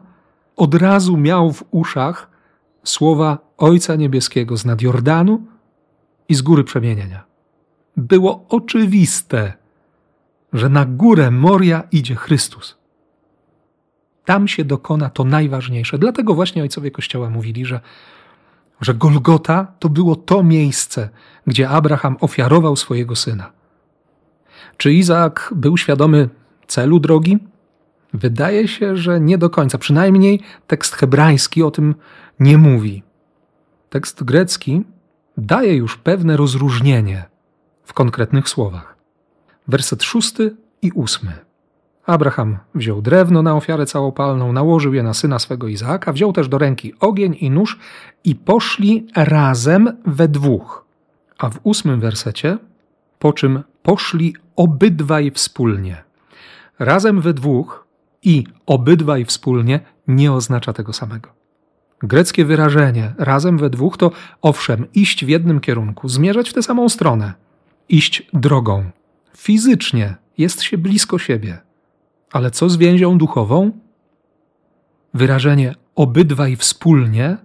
od 0.56 0.74
razu 0.74 1.16
miał 1.16 1.52
w 1.52 1.64
uszach 1.70 2.30
słowa 2.84 3.38
Ojca 3.58 3.96
Niebieskiego 3.96 4.56
z 4.56 4.64
nad 4.64 4.82
Jordanu 4.82 5.42
i 6.28 6.34
z 6.34 6.42
góry 6.42 6.64
przemienienia 6.64 7.33
było 7.96 8.44
oczywiste, 8.48 9.52
że 10.52 10.68
na 10.68 10.84
górę 10.84 11.30
Moria 11.30 11.82
idzie 11.92 12.14
Chrystus. 12.14 12.76
Tam 14.24 14.48
się 14.48 14.64
dokona 14.64 15.10
to 15.10 15.24
najważniejsze. 15.24 15.98
Dlatego 15.98 16.34
właśnie 16.34 16.62
ojcowie 16.62 16.90
Kościoła 16.90 17.30
mówili, 17.30 17.64
że, 17.64 17.80
że 18.80 18.94
Golgota 18.94 19.66
to 19.78 19.88
było 19.88 20.16
to 20.16 20.42
miejsce, 20.42 21.08
gdzie 21.46 21.68
Abraham 21.68 22.16
ofiarował 22.20 22.76
swojego 22.76 23.16
syna. 23.16 23.52
Czy 24.76 24.92
Izaak 24.92 25.52
był 25.56 25.76
świadomy 25.76 26.28
celu 26.66 27.00
drogi? 27.00 27.38
Wydaje 28.14 28.68
się, 28.68 28.96
że 28.96 29.20
nie 29.20 29.38
do 29.38 29.50
końca. 29.50 29.78
Przynajmniej 29.78 30.40
tekst 30.66 30.94
hebrajski 30.94 31.62
o 31.62 31.70
tym 31.70 31.94
nie 32.40 32.58
mówi. 32.58 33.02
Tekst 33.90 34.24
grecki 34.24 34.82
daje 35.36 35.74
już 35.76 35.96
pewne 35.96 36.36
rozróżnienie 36.36 37.33
w 37.84 37.92
konkretnych 37.92 38.48
słowach. 38.48 38.96
Werset 39.68 40.02
szósty 40.02 40.56
i 40.82 40.92
ósmy. 40.92 41.32
Abraham 42.06 42.58
wziął 42.74 43.02
drewno 43.02 43.42
na 43.42 43.54
ofiarę 43.54 43.86
całopalną, 43.86 44.52
nałożył 44.52 44.94
je 44.94 45.02
na 45.02 45.14
syna 45.14 45.38
swego 45.38 45.68
Izaaka, 45.68 46.12
wziął 46.12 46.32
też 46.32 46.48
do 46.48 46.58
ręki 46.58 46.92
ogień 47.00 47.36
i 47.40 47.50
nóż 47.50 47.78
i 48.24 48.34
poszli 48.34 49.06
razem 49.16 49.96
we 50.06 50.28
dwóch. 50.28 50.84
A 51.38 51.50
w 51.50 51.60
ósmym 51.62 52.00
wersecie, 52.00 52.58
po 53.18 53.32
czym 53.32 53.62
poszli 53.82 54.36
obydwaj 54.56 55.30
wspólnie. 55.30 56.04
Razem 56.78 57.20
we 57.20 57.34
dwóch 57.34 57.86
i 58.22 58.46
obydwaj 58.66 59.24
wspólnie 59.24 59.80
nie 60.08 60.32
oznacza 60.32 60.72
tego 60.72 60.92
samego. 60.92 61.28
Greckie 62.02 62.44
wyrażenie 62.44 63.14
razem 63.18 63.58
we 63.58 63.70
dwóch 63.70 63.96
to 63.96 64.10
owszem, 64.42 64.86
iść 64.94 65.24
w 65.24 65.28
jednym 65.28 65.60
kierunku, 65.60 66.08
zmierzać 66.08 66.50
w 66.50 66.52
tę 66.52 66.62
samą 66.62 66.88
stronę, 66.88 67.32
iść 67.88 68.22
drogą. 68.32 68.90
Fizycznie 69.36 70.14
jest 70.38 70.62
się 70.62 70.78
blisko 70.78 71.18
siebie, 71.18 71.58
Ale 72.32 72.50
co 72.50 72.68
z 72.68 72.76
więzią 72.76 73.18
duchową? 73.18 73.70
Wyrażenie 75.14 75.74
obydwaj 75.94 76.56
wspólnie, 76.56 77.36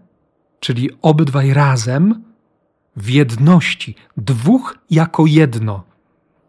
czyli 0.60 0.89
obydwaj 1.01 1.53
razem, 1.53 2.24
w 2.96 3.10
jedności, 3.10 3.96
dwóch 4.17 4.77
jako 4.89 5.25
jedno. 5.25 5.84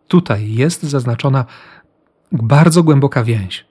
Tutaj 0.08 0.54
jest 0.54 0.82
zaznaczona 0.82 1.44
bardzo 2.32 2.82
głęboka 2.82 3.24
więź, 3.24 3.66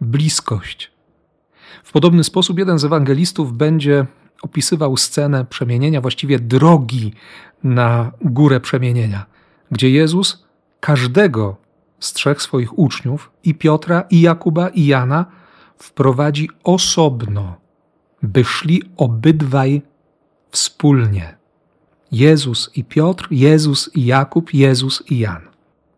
bliskość. 0.00 0.90
W 1.84 1.92
podobny 1.92 2.24
sposób 2.24 2.58
jeden 2.58 2.78
z 2.78 2.84
ewangelistów 2.84 3.52
będzie 3.52 4.06
opisywał 4.42 4.96
scenę 4.96 5.44
przemienienia, 5.44 6.00
właściwie 6.00 6.38
drogi 6.38 7.12
na 7.62 8.12
górę 8.20 8.60
przemienienia, 8.60 9.26
gdzie 9.70 9.90
Jezus 9.90 10.44
każdego 10.80 11.56
z 12.00 12.12
trzech 12.12 12.42
swoich 12.42 12.78
uczniów, 12.78 13.30
i 13.44 13.54
Piotra, 13.54 14.04
i 14.10 14.20
Jakuba, 14.20 14.68
i 14.68 14.86
Jana, 14.86 15.26
wprowadzi 15.78 16.50
osobno, 16.64 17.56
by 18.22 18.44
szli 18.44 18.82
obydwaj 18.96 19.82
wspólnie. 20.50 21.36
Jezus 22.12 22.70
i 22.74 22.84
Piotr, 22.84 23.28
Jezus 23.30 23.90
i 23.94 24.04
Jakub, 24.04 24.54
Jezus 24.54 25.02
i 25.10 25.18
Jan. 25.18 25.48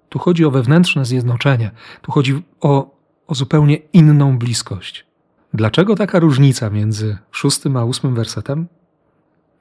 Tu 0.08 0.18
chodzi 0.18 0.44
o 0.44 0.50
wewnętrzne 0.50 1.04
zjednoczenie, 1.04 1.70
tu 2.02 2.12
chodzi 2.12 2.42
o, 2.60 2.96
o 3.26 3.34
zupełnie 3.34 3.76
inną 3.92 4.38
bliskość. 4.38 5.06
Dlaczego 5.54 5.96
taka 5.96 6.18
różnica 6.18 6.70
między 6.70 7.18
szóstym 7.30 7.76
a 7.76 7.84
ósmym 7.84 8.14
wersetem? 8.14 8.66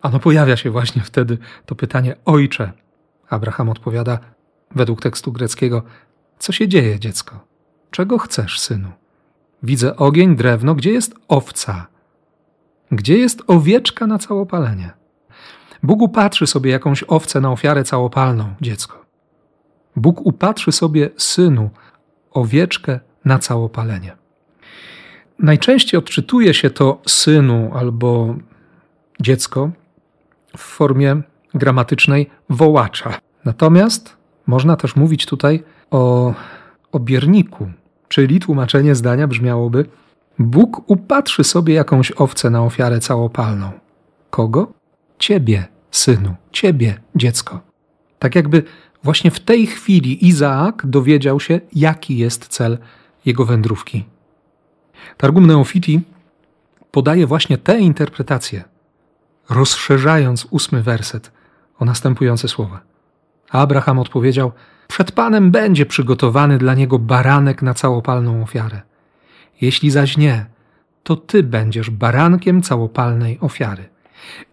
Ano 0.01 0.19
pojawia 0.19 0.57
się 0.57 0.71
właśnie 0.71 1.01
wtedy 1.01 1.37
to 1.65 1.75
pytanie 1.75 2.15
Ojcze. 2.25 2.71
Abraham 3.29 3.69
odpowiada 3.69 4.19
według 4.75 5.01
tekstu 5.01 5.31
greckiego: 5.31 5.83
Co 6.39 6.51
się 6.51 6.67
dzieje, 6.67 6.99
dziecko? 6.99 7.45
Czego 7.91 8.17
chcesz, 8.17 8.59
synu? 8.59 8.91
Widzę 9.63 9.95
ogień, 9.95 10.35
drewno, 10.35 10.75
gdzie 10.75 10.91
jest 10.91 11.15
owca? 11.27 11.87
Gdzie 12.91 13.17
jest 13.17 13.43
owieczka 13.47 14.07
na 14.07 14.17
całopalenie? 14.17 14.91
Bóg 15.83 16.01
upatrzy 16.01 16.47
sobie 16.47 16.71
jakąś 16.71 17.03
owcę 17.07 17.41
na 17.41 17.51
ofiarę 17.51 17.83
całopalną, 17.83 18.53
dziecko. 18.61 19.05
Bóg 19.95 20.21
upatrzy 20.25 20.71
sobie 20.71 21.09
synu 21.17 21.69
owieczkę 22.31 22.99
na 23.25 23.39
całopalenie. 23.39 24.17
Najczęściej 25.39 25.97
odczytuje 25.97 26.53
się 26.53 26.69
to 26.69 27.01
synu 27.07 27.71
albo 27.73 28.35
dziecko 29.21 29.71
w 30.57 30.61
formie 30.61 31.21
gramatycznej 31.53 32.29
wołacza. 32.49 33.19
Natomiast 33.45 34.17
można 34.47 34.75
też 34.75 34.95
mówić 34.95 35.25
tutaj 35.25 35.63
o, 35.91 36.33
o 36.91 36.99
bierniku, 36.99 37.71
czyli 38.07 38.39
tłumaczenie 38.39 38.95
zdania 38.95 39.27
brzmiałoby: 39.27 39.85
Bóg 40.39 40.89
upatrzy 40.89 41.43
sobie 41.43 41.73
jakąś 41.73 42.11
owcę 42.11 42.49
na 42.49 42.63
ofiarę 42.63 42.99
całopalną. 42.99 43.71
Kogo? 44.29 44.73
Ciebie, 45.19 45.67
synu, 45.91 46.35
ciebie, 46.51 46.99
dziecko. 47.15 47.59
Tak 48.19 48.35
jakby 48.35 48.63
właśnie 49.03 49.31
w 49.31 49.39
tej 49.39 49.67
chwili 49.67 50.27
Izaak 50.27 50.85
dowiedział 50.85 51.39
się, 51.39 51.59
jaki 51.73 52.17
jest 52.17 52.47
cel 52.47 52.77
jego 53.25 53.45
wędrówki. 53.45 54.05
Targum 55.17 55.47
Neofiti 55.47 56.01
podaje 56.91 57.27
właśnie 57.27 57.57
tę 57.57 57.79
interpretację, 57.79 58.63
rozszerzając 59.49 60.47
ósmy 60.49 60.83
werset 60.83 61.31
o 61.79 61.85
następujące 61.85 62.47
słowa. 62.47 62.81
Abraham 63.49 63.99
odpowiedział: 63.99 64.51
Przed 64.87 65.11
Panem 65.11 65.51
będzie 65.51 65.85
przygotowany 65.85 66.57
dla 66.57 66.73
niego 66.73 66.99
baranek 66.99 67.61
na 67.61 67.73
całopalną 67.73 68.43
ofiarę. 68.43 68.81
Jeśli 69.61 69.91
zaś 69.91 70.17
nie, 70.17 70.45
to 71.03 71.15
ty 71.15 71.43
będziesz 71.43 71.89
barankiem 71.89 72.61
całopalnej 72.61 73.39
ofiary. 73.41 73.89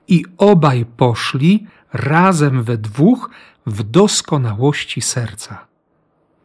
I 0.08 0.24
obaj 0.38 0.84
poszli 0.96 1.66
razem 1.92 2.62
we 2.62 2.78
dwóch 2.78 3.30
w 3.66 3.82
doskonałości 3.82 5.00
serca. 5.00 5.66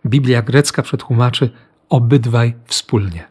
Biblia 0.06 0.42
grecka 0.42 0.82
przetłumaczy 0.82 1.50
obydwaj 1.90 2.54
wspólnie. 2.66 3.31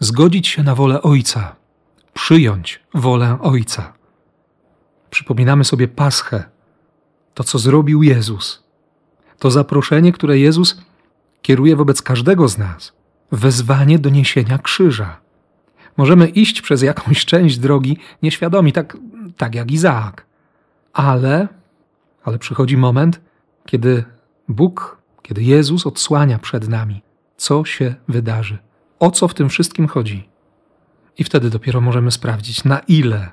Zgodzić 0.00 0.48
się 0.48 0.62
na 0.62 0.74
wolę 0.74 1.02
Ojca, 1.02 1.56
przyjąć 2.14 2.80
wolę 2.94 3.38
Ojca. 3.40 3.92
Przypominamy 5.10 5.64
sobie 5.64 5.88
Paschę, 5.88 6.44
to 7.34 7.44
co 7.44 7.58
zrobił 7.58 8.02
Jezus, 8.02 8.64
to 9.38 9.50
zaproszenie, 9.50 10.12
które 10.12 10.38
Jezus 10.38 10.80
kieruje 11.42 11.76
wobec 11.76 12.02
każdego 12.02 12.48
z 12.48 12.58
nas, 12.58 12.92
wezwanie 13.32 13.98
do 13.98 14.10
niesienia 14.10 14.58
krzyża. 14.58 15.20
Możemy 15.96 16.28
iść 16.28 16.62
przez 16.62 16.82
jakąś 16.82 17.24
część 17.30 17.58
drogi 17.58 17.98
nieświadomi, 18.22 18.72
tak, 18.72 18.96
tak 19.36 19.54
jak 19.54 19.70
Izaak, 19.70 20.26
ale, 20.92 21.48
ale 22.24 22.38
przychodzi 22.38 22.76
moment, 22.76 23.20
kiedy 23.66 24.04
Bóg, 24.48 24.98
kiedy 25.22 25.42
Jezus 25.42 25.86
odsłania 25.86 26.38
przed 26.38 26.68
nami, 26.68 27.02
co 27.36 27.64
się 27.64 27.94
wydarzy, 28.08 28.58
o 28.98 29.10
co 29.10 29.28
w 29.28 29.34
tym 29.34 29.48
wszystkim 29.48 29.88
chodzi. 29.88 30.28
I 31.18 31.24
wtedy 31.24 31.50
dopiero 31.50 31.80
możemy 31.80 32.10
sprawdzić, 32.10 32.64
na 32.64 32.78
ile, 32.78 33.30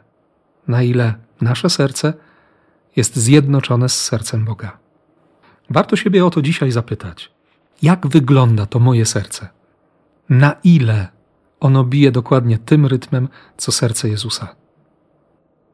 na 0.68 0.84
ile 0.84 1.14
nasze 1.42 1.70
serce 1.70 2.14
jest 2.96 3.16
zjednoczone 3.16 3.90
z 3.90 4.02
sercem 4.02 4.46
Boga. 4.46 4.78
Warto 5.70 5.96
siebie 5.96 6.26
o 6.26 6.30
to 6.30 6.42
dzisiaj 6.42 6.72
zapytać. 6.72 7.32
Jak 7.82 8.08
wygląda 8.08 8.66
to 8.66 8.80
moje 8.80 9.06
serce? 9.06 9.50
Na 10.30 10.56
ile 10.64 11.08
ono 11.60 11.84
bije 11.84 12.12
dokładnie 12.12 12.58
tym 12.58 12.86
rytmem, 12.86 13.30
co 13.58 13.72
serce 13.72 14.10
Jezusa? 14.10 14.56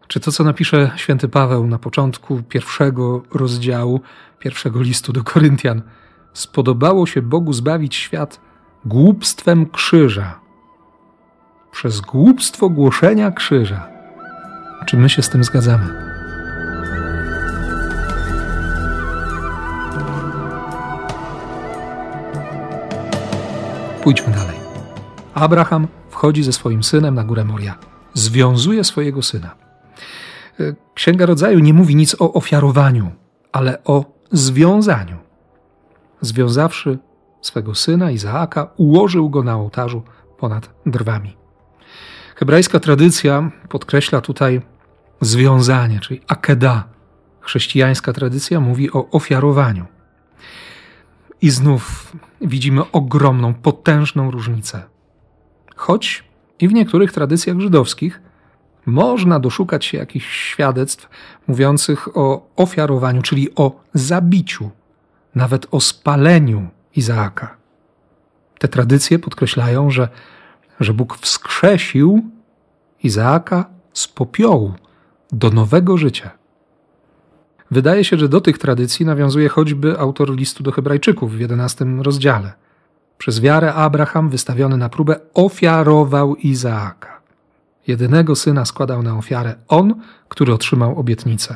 Czy 0.07 0.19
to, 0.19 0.31
co 0.31 0.43
napisze 0.43 0.91
święty 0.95 1.29
Paweł 1.29 1.67
na 1.67 1.79
początku 1.79 2.43
pierwszego 2.43 3.23
rozdziału 3.33 4.01
pierwszego 4.39 4.81
listu 4.81 5.13
do 5.13 5.23
Koryntian, 5.23 5.81
spodobało 6.33 7.05
się 7.05 7.21
Bogu 7.21 7.53
zbawić 7.53 7.95
świat 7.95 8.41
głupstwem 8.85 9.69
krzyża, 9.69 10.39
przez 11.71 12.01
głupstwo 12.01 12.69
głoszenia 12.69 13.31
krzyża? 13.31 13.87
Czy 14.85 14.97
my 14.97 15.09
się 15.09 15.21
z 15.21 15.29
tym 15.29 15.43
zgadzamy? 15.43 16.09
Pójdźmy 24.03 24.33
dalej. 24.33 24.55
Abraham 25.33 25.87
wchodzi 26.09 26.43
ze 26.43 26.53
swoim 26.53 26.83
synem 26.83 27.15
na 27.15 27.23
górę 27.23 27.43
Moria. 27.43 27.77
Związuje 28.13 28.83
swojego 28.83 29.21
syna. 29.21 29.55
E, 30.59 30.75
Księga 30.93 31.25
Rodzaju 31.25 31.59
nie 31.59 31.73
mówi 31.73 31.95
nic 31.95 32.15
o 32.19 32.33
ofiarowaniu, 32.33 33.11
ale 33.51 33.83
o 33.83 34.05
związaniu. 34.31 35.17
Związawszy 36.21 36.97
swego 37.41 37.75
syna 37.75 38.11
Izaaka, 38.11 38.67
ułożył 38.77 39.29
go 39.29 39.43
na 39.43 39.55
ołtarzu 39.55 40.03
ponad 40.37 40.69
drwami. 40.85 41.37
Hebrajska 42.35 42.79
tradycja 42.79 43.51
podkreśla 43.69 44.21
tutaj 44.21 44.61
związanie, 45.21 45.99
czyli 45.99 46.21
akeda. 46.27 46.83
Chrześcijańska 47.41 48.13
tradycja 48.13 48.59
mówi 48.59 48.91
o 48.91 49.09
ofiarowaniu. 49.09 49.85
I 51.41 51.49
znów 51.49 52.13
widzimy 52.41 52.91
ogromną, 52.91 53.53
potężną 53.53 54.31
różnicę. 54.31 54.83
Choć 55.75 56.23
i 56.59 56.67
w 56.67 56.73
niektórych 56.73 57.11
tradycjach 57.11 57.59
żydowskich 57.59 58.21
można 58.85 59.39
doszukać 59.39 59.85
się 59.85 59.97
jakichś 59.97 60.51
świadectw 60.51 61.09
mówiących 61.47 62.17
o 62.17 62.47
ofiarowaniu, 62.55 63.21
czyli 63.21 63.55
o 63.55 63.81
zabiciu, 63.93 64.69
nawet 65.35 65.67
o 65.71 65.81
spaleniu 65.81 66.67
Izaaka. 66.95 67.57
Te 68.59 68.67
tradycje 68.67 69.19
podkreślają, 69.19 69.91
że, 69.91 70.09
że 70.79 70.93
Bóg 70.93 71.17
wskrzesił 71.17 72.21
Izaaka 73.03 73.65
z 73.93 74.07
popiołu 74.07 74.73
do 75.31 75.49
nowego 75.49 75.97
życia. 75.97 76.31
Wydaje 77.71 78.03
się, 78.03 78.17
że 78.17 78.29
do 78.29 78.41
tych 78.41 78.57
tradycji 78.57 79.05
nawiązuje 79.05 79.49
choćby 79.49 79.99
autor 79.99 80.35
listu 80.35 80.63
do 80.63 80.71
Hebrajczyków 80.71 81.35
w 81.35 81.39
jedenastym 81.39 82.01
rozdziale. 82.01 82.53
Przez 83.17 83.39
wiarę 83.39 83.73
Abraham, 83.73 84.29
wystawiony 84.29 84.77
na 84.77 84.89
próbę, 84.89 85.19
ofiarował 85.33 86.35
Izaaka. 86.35 87.21
Jedynego 87.87 88.35
syna 88.35 88.65
składał 88.65 89.03
na 89.03 89.17
ofiarę 89.17 89.55
on, 89.67 89.95
który 90.29 90.53
otrzymał 90.53 90.99
obietnicę. 90.99 91.55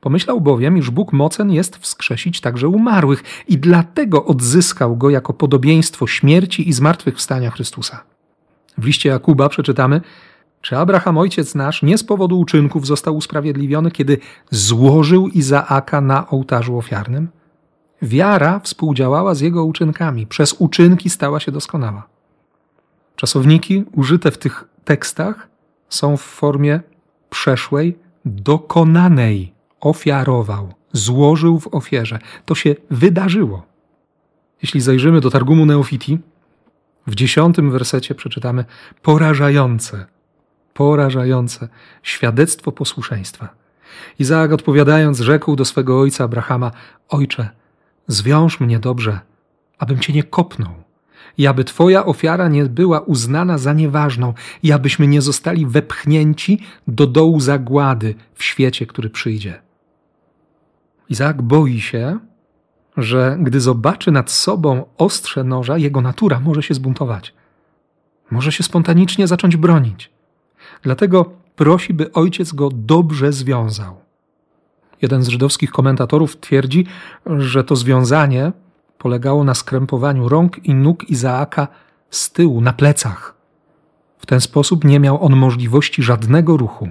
Pomyślał 0.00 0.40
bowiem, 0.40 0.78
iż 0.78 0.90
Bóg 0.90 1.12
mocen 1.12 1.50
jest 1.50 1.76
wskrzesić 1.76 2.40
także 2.40 2.68
umarłych 2.68 3.24
i 3.48 3.58
dlatego 3.58 4.24
odzyskał 4.24 4.96
go 4.96 5.10
jako 5.10 5.32
podobieństwo 5.32 6.06
śmierci 6.06 6.68
i 6.68 6.72
zmartwychwstania 6.72 7.50
Chrystusa. 7.50 8.04
W 8.78 8.84
liście 8.84 9.08
Jakuba 9.08 9.48
przeczytamy, 9.48 10.00
czy 10.60 10.76
Abraham, 10.76 11.18
ojciec 11.18 11.54
nasz, 11.54 11.82
nie 11.82 11.98
z 11.98 12.04
powodu 12.04 12.40
uczynków 12.40 12.86
został 12.86 13.16
usprawiedliwiony, 13.16 13.90
kiedy 13.90 14.18
złożył 14.50 15.28
Izaaka 15.28 16.00
na 16.00 16.28
ołtarzu 16.30 16.78
ofiarnym? 16.78 17.28
Wiara 18.02 18.60
współdziałała 18.60 19.34
z 19.34 19.40
jego 19.40 19.64
uczynkami, 19.64 20.26
przez 20.26 20.52
uczynki 20.52 21.10
stała 21.10 21.40
się 21.40 21.52
doskonała. 21.52 22.08
Czasowniki 23.16 23.84
użyte 23.92 24.30
w 24.30 24.38
tych 24.38 24.64
tekstach 24.84 25.48
są 25.88 26.16
w 26.16 26.22
formie 26.22 26.80
przeszłej, 27.30 27.98
dokonanej. 28.24 29.57
Ofiarował, 29.80 30.74
złożył 30.92 31.60
w 31.60 31.74
ofierze. 31.74 32.18
To 32.44 32.54
się 32.54 32.74
wydarzyło. 32.90 33.66
Jeśli 34.62 34.80
zajrzymy 34.80 35.20
do 35.20 35.30
Targumu 35.30 35.66
Neofiti, 35.66 36.18
w 37.06 37.14
dziesiątym 37.14 37.70
wersecie 37.70 38.14
przeczytamy 38.14 38.64
porażające, 39.02 40.06
porażające 40.74 41.68
świadectwo 42.02 42.72
posłuszeństwa. 42.72 43.48
Izaak 44.18 44.52
odpowiadając, 44.52 45.18
rzekł 45.18 45.56
do 45.56 45.64
swego 45.64 46.00
ojca 46.00 46.24
Abrahama: 46.24 46.70
Ojcze, 47.08 47.48
zwiąż 48.06 48.60
mnie 48.60 48.78
dobrze, 48.78 49.20
abym 49.78 49.98
cię 49.98 50.12
nie 50.12 50.22
kopnął 50.22 50.88
i 51.38 51.46
aby 51.46 51.64
Twoja 51.64 52.04
ofiara 52.04 52.48
nie 52.48 52.64
była 52.64 53.00
uznana 53.00 53.58
za 53.58 53.72
nieważną, 53.72 54.34
i 54.62 54.72
abyśmy 54.72 55.06
nie 55.06 55.22
zostali 55.22 55.66
wepchnięci 55.66 56.60
do 56.88 57.06
dołu 57.06 57.40
zagłady 57.40 58.14
w 58.34 58.44
świecie, 58.44 58.86
który 58.86 59.10
przyjdzie. 59.10 59.67
Izaak 61.08 61.42
boi 61.42 61.80
się, 61.80 62.18
że 62.96 63.36
gdy 63.40 63.60
zobaczy 63.60 64.10
nad 64.10 64.30
sobą 64.30 64.84
ostrze 64.98 65.44
noża, 65.44 65.78
jego 65.78 66.00
natura 66.00 66.40
może 66.40 66.62
się 66.62 66.74
zbuntować. 66.74 67.34
Może 68.30 68.52
się 68.52 68.62
spontanicznie 68.62 69.26
zacząć 69.26 69.56
bronić. 69.56 70.10
Dlatego 70.82 71.30
prosi, 71.56 71.94
by 71.94 72.12
ojciec 72.12 72.52
go 72.52 72.68
dobrze 72.72 73.32
związał. 73.32 73.96
Jeden 75.02 75.22
z 75.22 75.28
żydowskich 75.28 75.70
komentatorów 75.70 76.40
twierdzi, 76.40 76.86
że 77.26 77.64
to 77.64 77.76
związanie 77.76 78.52
polegało 78.98 79.44
na 79.44 79.54
skrępowaniu 79.54 80.28
rąk 80.28 80.64
i 80.64 80.74
nóg 80.74 81.10
Izaaka 81.10 81.68
z 82.10 82.30
tyłu, 82.30 82.60
na 82.60 82.72
plecach. 82.72 83.34
W 84.18 84.26
ten 84.26 84.40
sposób 84.40 84.84
nie 84.84 85.00
miał 85.00 85.24
on 85.24 85.36
możliwości 85.36 86.02
żadnego 86.02 86.56
ruchu, 86.56 86.88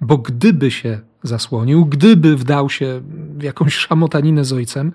bo 0.00 0.18
gdyby 0.18 0.70
się 0.70 1.00
zasłonił, 1.22 1.84
gdyby 1.84 2.36
wdał 2.36 2.70
się 2.70 3.00
w 3.38 3.42
jakąś 3.42 3.74
szamotaninę 3.74 4.44
z 4.44 4.52
ojcem 4.52 4.92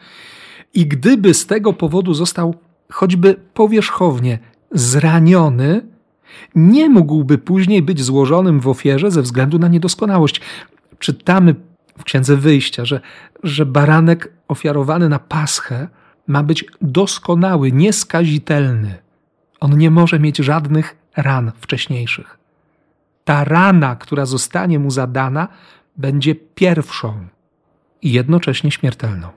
i 0.73 0.85
gdyby 0.85 1.33
z 1.33 1.45
tego 1.47 1.73
powodu 1.73 2.13
został 2.13 2.55
choćby 2.91 3.35
powierzchownie 3.53 4.39
zraniony, 4.71 5.81
nie 6.55 6.89
mógłby 6.89 7.37
później 7.37 7.81
być 7.81 8.01
złożonym 8.01 8.59
w 8.59 8.67
ofierze 8.67 9.11
ze 9.11 9.21
względu 9.21 9.59
na 9.59 9.67
niedoskonałość. 9.67 10.41
Czytamy 10.99 11.55
w 11.97 12.03
Księdze 12.03 12.37
Wyjścia, 12.37 12.85
że, 12.85 13.01
że 13.43 13.65
baranek 13.65 14.33
ofiarowany 14.47 15.09
na 15.09 15.19
paschę 15.19 15.87
ma 16.27 16.43
być 16.43 16.65
doskonały, 16.81 17.71
nieskazitelny. 17.71 18.95
On 19.59 19.77
nie 19.77 19.91
może 19.91 20.19
mieć 20.19 20.37
żadnych 20.37 20.95
ran 21.17 21.51
wcześniejszych. 21.59 22.37
Ta 23.23 23.43
rana, 23.43 23.95
która 23.95 24.25
zostanie 24.25 24.79
mu 24.79 24.91
zadana, 24.91 25.47
będzie 25.97 26.35
pierwszą 26.35 27.27
i 28.01 28.11
jednocześnie 28.11 28.71
śmiertelną. 28.71 29.29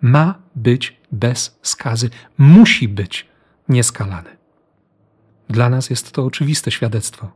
Ma 0.00 0.38
być 0.56 1.00
bez 1.12 1.58
skazy, 1.62 2.10
musi 2.38 2.88
być 2.88 3.26
nieskalany. 3.68 4.30
Dla 5.48 5.70
nas 5.70 5.90
jest 5.90 6.12
to 6.12 6.24
oczywiste 6.24 6.70
świadectwo. 6.70 7.30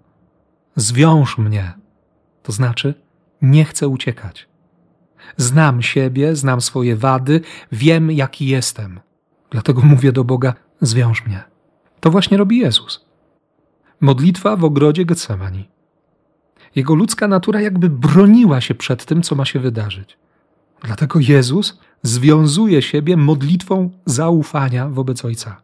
Zwiąż 0.77 1.38
mnie, 1.38 1.73
to 2.42 2.53
znaczy 2.53 2.95
nie 3.42 3.64
chcę 3.64 3.88
uciekać. 3.88 4.49
Znam 5.37 5.83
siebie, 5.83 6.37
znam 6.37 6.61
swoje 6.61 6.97
wady, 6.97 7.40
wiem 7.73 8.11
jaki 8.11 8.47
jestem. 8.47 9.01
Dlatego 9.51 9.83
mówię 9.83 10.12
do 10.12 10.25
Boga: 10.25 10.55
zwiąż 10.81 11.27
mnie. 11.27 11.42
To 12.01 12.11
właśnie 12.11 12.37
robi 12.37 12.59
Jezus. 12.59 13.05
Modlitwa 14.01 14.57
w 14.57 14.64
ogrodzie 14.64 15.05
Getsemani. 15.05 15.68
Jego 16.75 16.95
ludzka 16.95 17.29
natura 17.29 17.61
jakby 17.61 17.91
broniła 17.91 18.61
się 18.61 18.75
przed 18.75 19.05
tym, 19.05 19.23
co 19.23 19.35
ma 19.35 19.45
się 19.45 19.61
wydarzyć. 19.61 20.17
Dlatego 20.83 21.21
Jezus 21.21 21.79
związuje 22.03 22.83
siebie 22.83 23.17
modlitwą 23.17 23.91
zaufania 24.07 24.89
wobec 24.89 25.25
Ojca. 25.25 25.63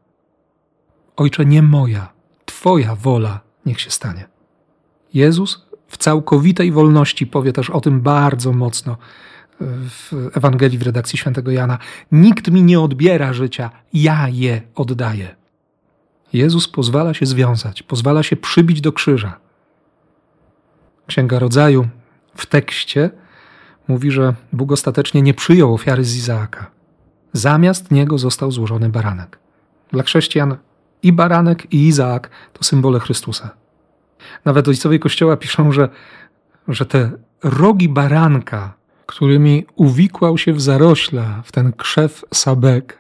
Ojcze, 1.17 1.45
nie 1.45 1.63
moja, 1.63 2.19
Twoja 2.45 2.95
wola 2.95 3.41
niech 3.67 3.81
się 3.81 3.91
stanie. 3.91 4.29
Jezus 5.15 5.67
w 5.89 5.97
całkowitej 5.97 6.73
wolności 6.73 7.27
powie 7.27 7.53
też 7.53 7.71
o 7.71 7.81
tym 7.81 8.01
bardzo 8.01 8.53
mocno 8.53 8.97
w 9.61 10.31
Ewangelii 10.35 10.79
w 10.79 10.83
redakcji 10.83 11.19
świętego 11.19 11.51
Jana. 11.51 11.79
Nikt 12.13 12.51
mi 12.51 12.63
nie 12.63 12.81
odbiera 12.81 13.33
życia, 13.33 13.71
ja 13.93 14.29
je 14.29 14.63
oddaję. 14.75 15.37
Jezus 16.33 16.69
pozwala 16.69 17.15
się 17.15 17.27
związać, 17.27 17.83
pozwala 17.83 18.23
się 18.23 18.37
przybić 18.37 18.81
do 18.81 18.93
krzyża. 18.93 19.41
Księga 21.09 21.39
Rodzaju 21.39 21.89
w 22.35 22.47
tekście 22.47 23.11
mówi, 23.89 24.11
że 24.11 24.35
Bóg 24.53 24.73
ostatecznie 24.73 25.23
nie 25.23 25.35
przyjął 25.35 25.75
ofiary 25.75 26.05
z 26.05 26.17
Izaaka. 26.17 26.71
Zamiast 27.33 27.91
niego 27.91 28.19
został 28.19 28.53
złożony 28.53 28.89
baranek. 28.89 29.39
Dla 29.93 30.03
chrześcijan 30.03 30.57
i 31.03 31.13
baranek, 31.13 31.73
i 31.73 31.87
Izaak 31.87 32.31
to 32.53 32.65
symbole 32.65 33.01
Chrystusa. 33.01 33.51
Nawet 34.45 34.69
ojcowie 34.69 34.99
Kościoła 34.99 35.37
piszą, 35.37 35.73
że, 35.73 35.89
że 36.69 36.87
te 36.87 37.11
rogi 37.43 37.89
baranka 37.89 38.79
którymi 39.09 39.67
uwikłał 39.77 40.39
się 40.39 40.53
w 40.53 40.61
zarośla, 40.61 41.43
w 41.45 41.53
ten 41.53 41.73
krzew 41.73 42.25
sabek, 42.35 42.99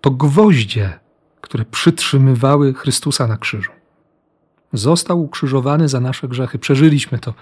to 0.00 0.10
gwoździe, 0.10 0.98
które 1.40 1.64
przytrzymywały 1.64 2.74
Chrystusa 2.74 3.26
na 3.26 3.36
krzyżu. 3.36 3.72
Został 4.72 5.22
ukrzyżowany 5.22 5.88
za 5.88 6.00
nasze 6.00 6.28
grzechy. 6.28 6.58
Przeżyliśmy 6.58 7.18
to 7.18 7.34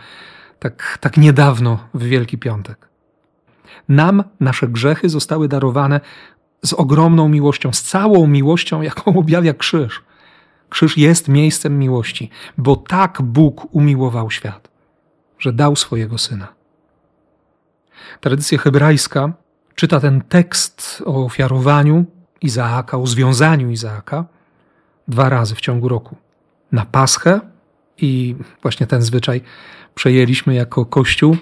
tak, 0.59 0.99
tak 1.01 1.17
niedawno 1.17 1.79
w 1.95 2.03
Wielki 2.03 2.39
Piątek. 2.39 2.89
Nam 3.89 4.25
nasze 4.41 4.69
grzechy 4.69 5.09
zostały 5.09 5.49
darowane 5.49 6.01
z 6.65 6.73
ogromną 6.73 7.29
miłością, 7.29 7.73
z 7.73 7.83
całą 7.83 8.27
miłością, 8.27 8.83
jaką 8.83 9.17
objawia 9.23 9.55
krzyż. 9.55 10.03
Krzyż 10.69 10.97
jest 10.99 11.29
miejscem 11.29 11.79
miłości, 11.79 12.31
bo 12.59 12.77
tak 12.77 13.23
Bóg 13.23 13.75
umiłował 13.75 14.31
świat, 14.31 14.69
że 15.39 15.53
dał 15.53 15.77
swojego 15.77 16.19
syna. 16.19 16.49
Tradycja 18.21 18.59
hebrajska 18.59 19.33
czyta 19.75 20.01
ten 20.01 20.21
tekst 20.21 21.03
o 21.07 21.25
ofiarowaniu 21.25 22.05
Izaaka, 22.43 22.99
o 22.99 23.07
związaniu 23.07 23.71
Izaaka 23.71 24.25
dwa 25.09 25.29
razy 25.29 25.55
w 25.55 25.61
ciągu 25.61 25.89
roku. 25.89 26.17
Na 26.73 26.87
Paschę 26.87 27.41
i 27.99 28.37
właśnie 28.63 28.87
ten 28.87 29.03
zwyczaj 29.03 29.41
przejęliśmy 29.95 30.55
jako 30.55 30.87
Kościół 30.87 31.37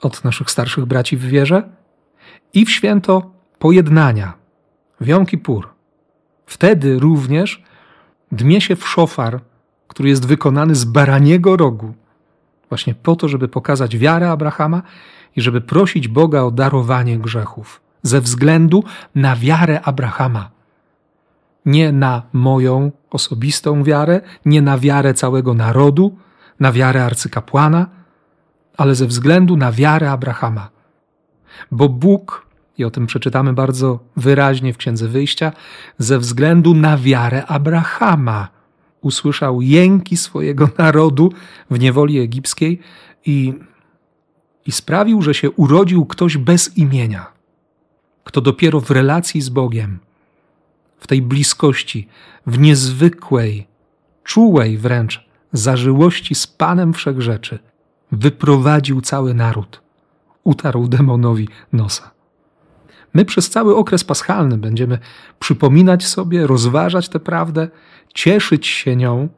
od 0.00 0.24
naszych 0.24 0.50
starszych 0.50 0.84
braci 0.84 1.16
w 1.16 1.24
wierze 1.24 1.68
i 2.54 2.64
w 2.64 2.70
święto 2.70 3.30
pojednania, 3.58 4.32
w 5.00 5.06
Jom 5.06 5.26
Kippur. 5.26 5.68
Wtedy 6.46 6.98
również 6.98 7.62
dmie 8.32 8.60
się 8.60 8.76
w 8.76 8.88
szofar, 8.88 9.40
który 9.88 10.08
jest 10.08 10.26
wykonany 10.26 10.74
z 10.74 10.84
baraniego 10.84 11.56
rogu, 11.56 11.94
właśnie 12.68 12.94
po 12.94 13.16
to, 13.16 13.28
żeby 13.28 13.48
pokazać 13.48 13.96
wiarę 13.98 14.30
Abrahama 14.30 14.82
i 15.36 15.40
żeby 15.40 15.60
prosić 15.60 16.08
Boga 16.08 16.42
o 16.42 16.50
darowanie 16.50 17.18
grzechów 17.18 17.80
ze 18.02 18.20
względu 18.20 18.84
na 19.14 19.36
wiarę 19.36 19.80
Abrahama. 19.80 20.55
Nie 21.66 21.92
na 21.92 22.22
moją 22.32 22.92
osobistą 23.10 23.84
wiarę, 23.84 24.20
nie 24.44 24.62
na 24.62 24.78
wiarę 24.78 25.14
całego 25.14 25.54
narodu, 25.54 26.16
na 26.60 26.72
wiarę 26.72 27.04
arcykapłana, 27.04 27.86
ale 28.76 28.94
ze 28.94 29.06
względu 29.06 29.56
na 29.56 29.72
wiarę 29.72 30.10
Abrahama. 30.10 30.70
Bo 31.70 31.88
Bóg, 31.88 32.46
i 32.78 32.84
o 32.84 32.90
tym 32.90 33.06
przeczytamy 33.06 33.52
bardzo 33.52 33.98
wyraźnie 34.16 34.72
w 34.72 34.76
Księdze 34.76 35.08
Wyjścia, 35.08 35.52
ze 35.98 36.18
względu 36.18 36.74
na 36.74 36.98
wiarę 36.98 37.46
Abrahama 37.46 38.48
usłyszał 39.00 39.62
jęki 39.62 40.16
swojego 40.16 40.68
narodu 40.78 41.32
w 41.70 41.78
niewoli 41.78 42.18
egipskiej 42.18 42.80
i 43.26 43.54
i 44.66 44.72
sprawił, 44.72 45.22
że 45.22 45.34
się 45.34 45.50
urodził 45.50 46.06
ktoś 46.06 46.36
bez 46.36 46.78
imienia, 46.78 47.26
kto 48.24 48.40
dopiero 48.40 48.80
w 48.80 48.90
relacji 48.90 49.40
z 49.40 49.48
Bogiem, 49.48 49.98
w 50.98 51.06
tej 51.06 51.22
bliskości, 51.22 52.08
w 52.46 52.58
niezwykłej, 52.58 53.66
czułej 54.24 54.78
wręcz 54.78 55.26
zażyłości 55.52 56.34
z 56.34 56.46
Panem 56.46 56.92
Wszechrzeczy, 56.92 57.58
wyprowadził 58.12 59.00
cały 59.00 59.34
naród, 59.34 59.82
utarł 60.44 60.88
demonowi 60.88 61.48
nosa. 61.72 62.10
My 63.14 63.24
przez 63.24 63.50
cały 63.50 63.76
okres 63.76 64.04
paschalny 64.04 64.58
będziemy 64.58 64.98
przypominać 65.38 66.06
sobie, 66.06 66.46
rozważać 66.46 67.08
tę 67.08 67.20
prawdę, 67.20 67.68
cieszyć 68.14 68.66
się 68.66 68.96
nią 68.96 69.28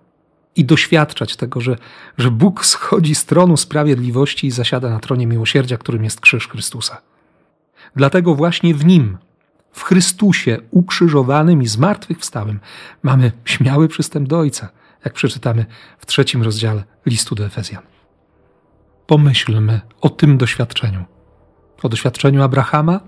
i 0.56 0.64
doświadczać 0.64 1.36
tego, 1.36 1.60
że, 1.60 1.76
że 2.18 2.30
Bóg 2.30 2.64
schodzi 2.64 3.14
z 3.14 3.26
tronu 3.26 3.56
sprawiedliwości 3.56 4.46
i 4.46 4.50
zasiada 4.50 4.90
na 4.90 5.00
tronie 5.00 5.26
miłosierdzia, 5.26 5.76
którym 5.76 6.04
jest 6.04 6.20
krzyż 6.20 6.48
Chrystusa. 6.48 7.00
Dlatego 7.96 8.34
właśnie 8.34 8.74
w 8.74 8.84
nim, 8.84 9.18
w 9.78 9.82
Chrystusie 9.82 10.58
ukrzyżowanym 10.70 11.62
i 11.62 11.66
zmartwychwstałym 11.66 12.60
mamy 13.02 13.32
śmiały 13.44 13.88
przystęp 13.88 14.28
do 14.28 14.38
Ojca, 14.38 14.68
jak 15.04 15.14
przeczytamy 15.14 15.66
w 15.98 16.06
trzecim 16.06 16.42
rozdziale 16.42 16.84
listu 17.06 17.34
do 17.34 17.46
Efezjan. 17.46 17.82
Pomyślmy 19.06 19.80
o 20.00 20.08
tym 20.08 20.38
doświadczeniu. 20.38 21.04
O 21.82 21.88
doświadczeniu 21.88 22.42
Abrahama, 22.42 23.00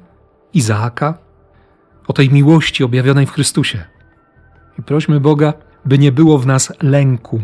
Izaaka, 0.54 1.18
o 2.06 2.12
tej 2.12 2.30
miłości 2.30 2.84
objawionej 2.84 3.26
w 3.26 3.32
Chrystusie. 3.32 3.84
I 4.78 4.82
prośmy 4.82 5.20
Boga, 5.20 5.52
by 5.84 5.98
nie 5.98 6.12
było 6.12 6.38
w 6.38 6.46
nas 6.46 6.72
lęku, 6.82 7.42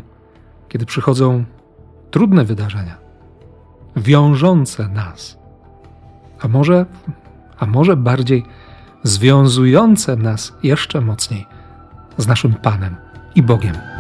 kiedy 0.69 0.87
przychodzą 0.87 1.45
trudne 2.11 2.45
wydarzenia, 2.45 2.99
wiążące 3.97 4.89
nas, 4.89 5.39
a 6.41 6.49
może, 6.49 6.87
a 7.59 7.67
może 7.67 7.97
bardziej 7.97 8.45
związujące 9.07 10.17
nas 10.17 10.53
jeszcze 10.63 11.01
mocniej 11.01 11.47
z 12.19 12.27
naszym 12.27 12.55
Panem 12.55 12.97
i 13.35 13.43
Bogiem. 13.43 13.96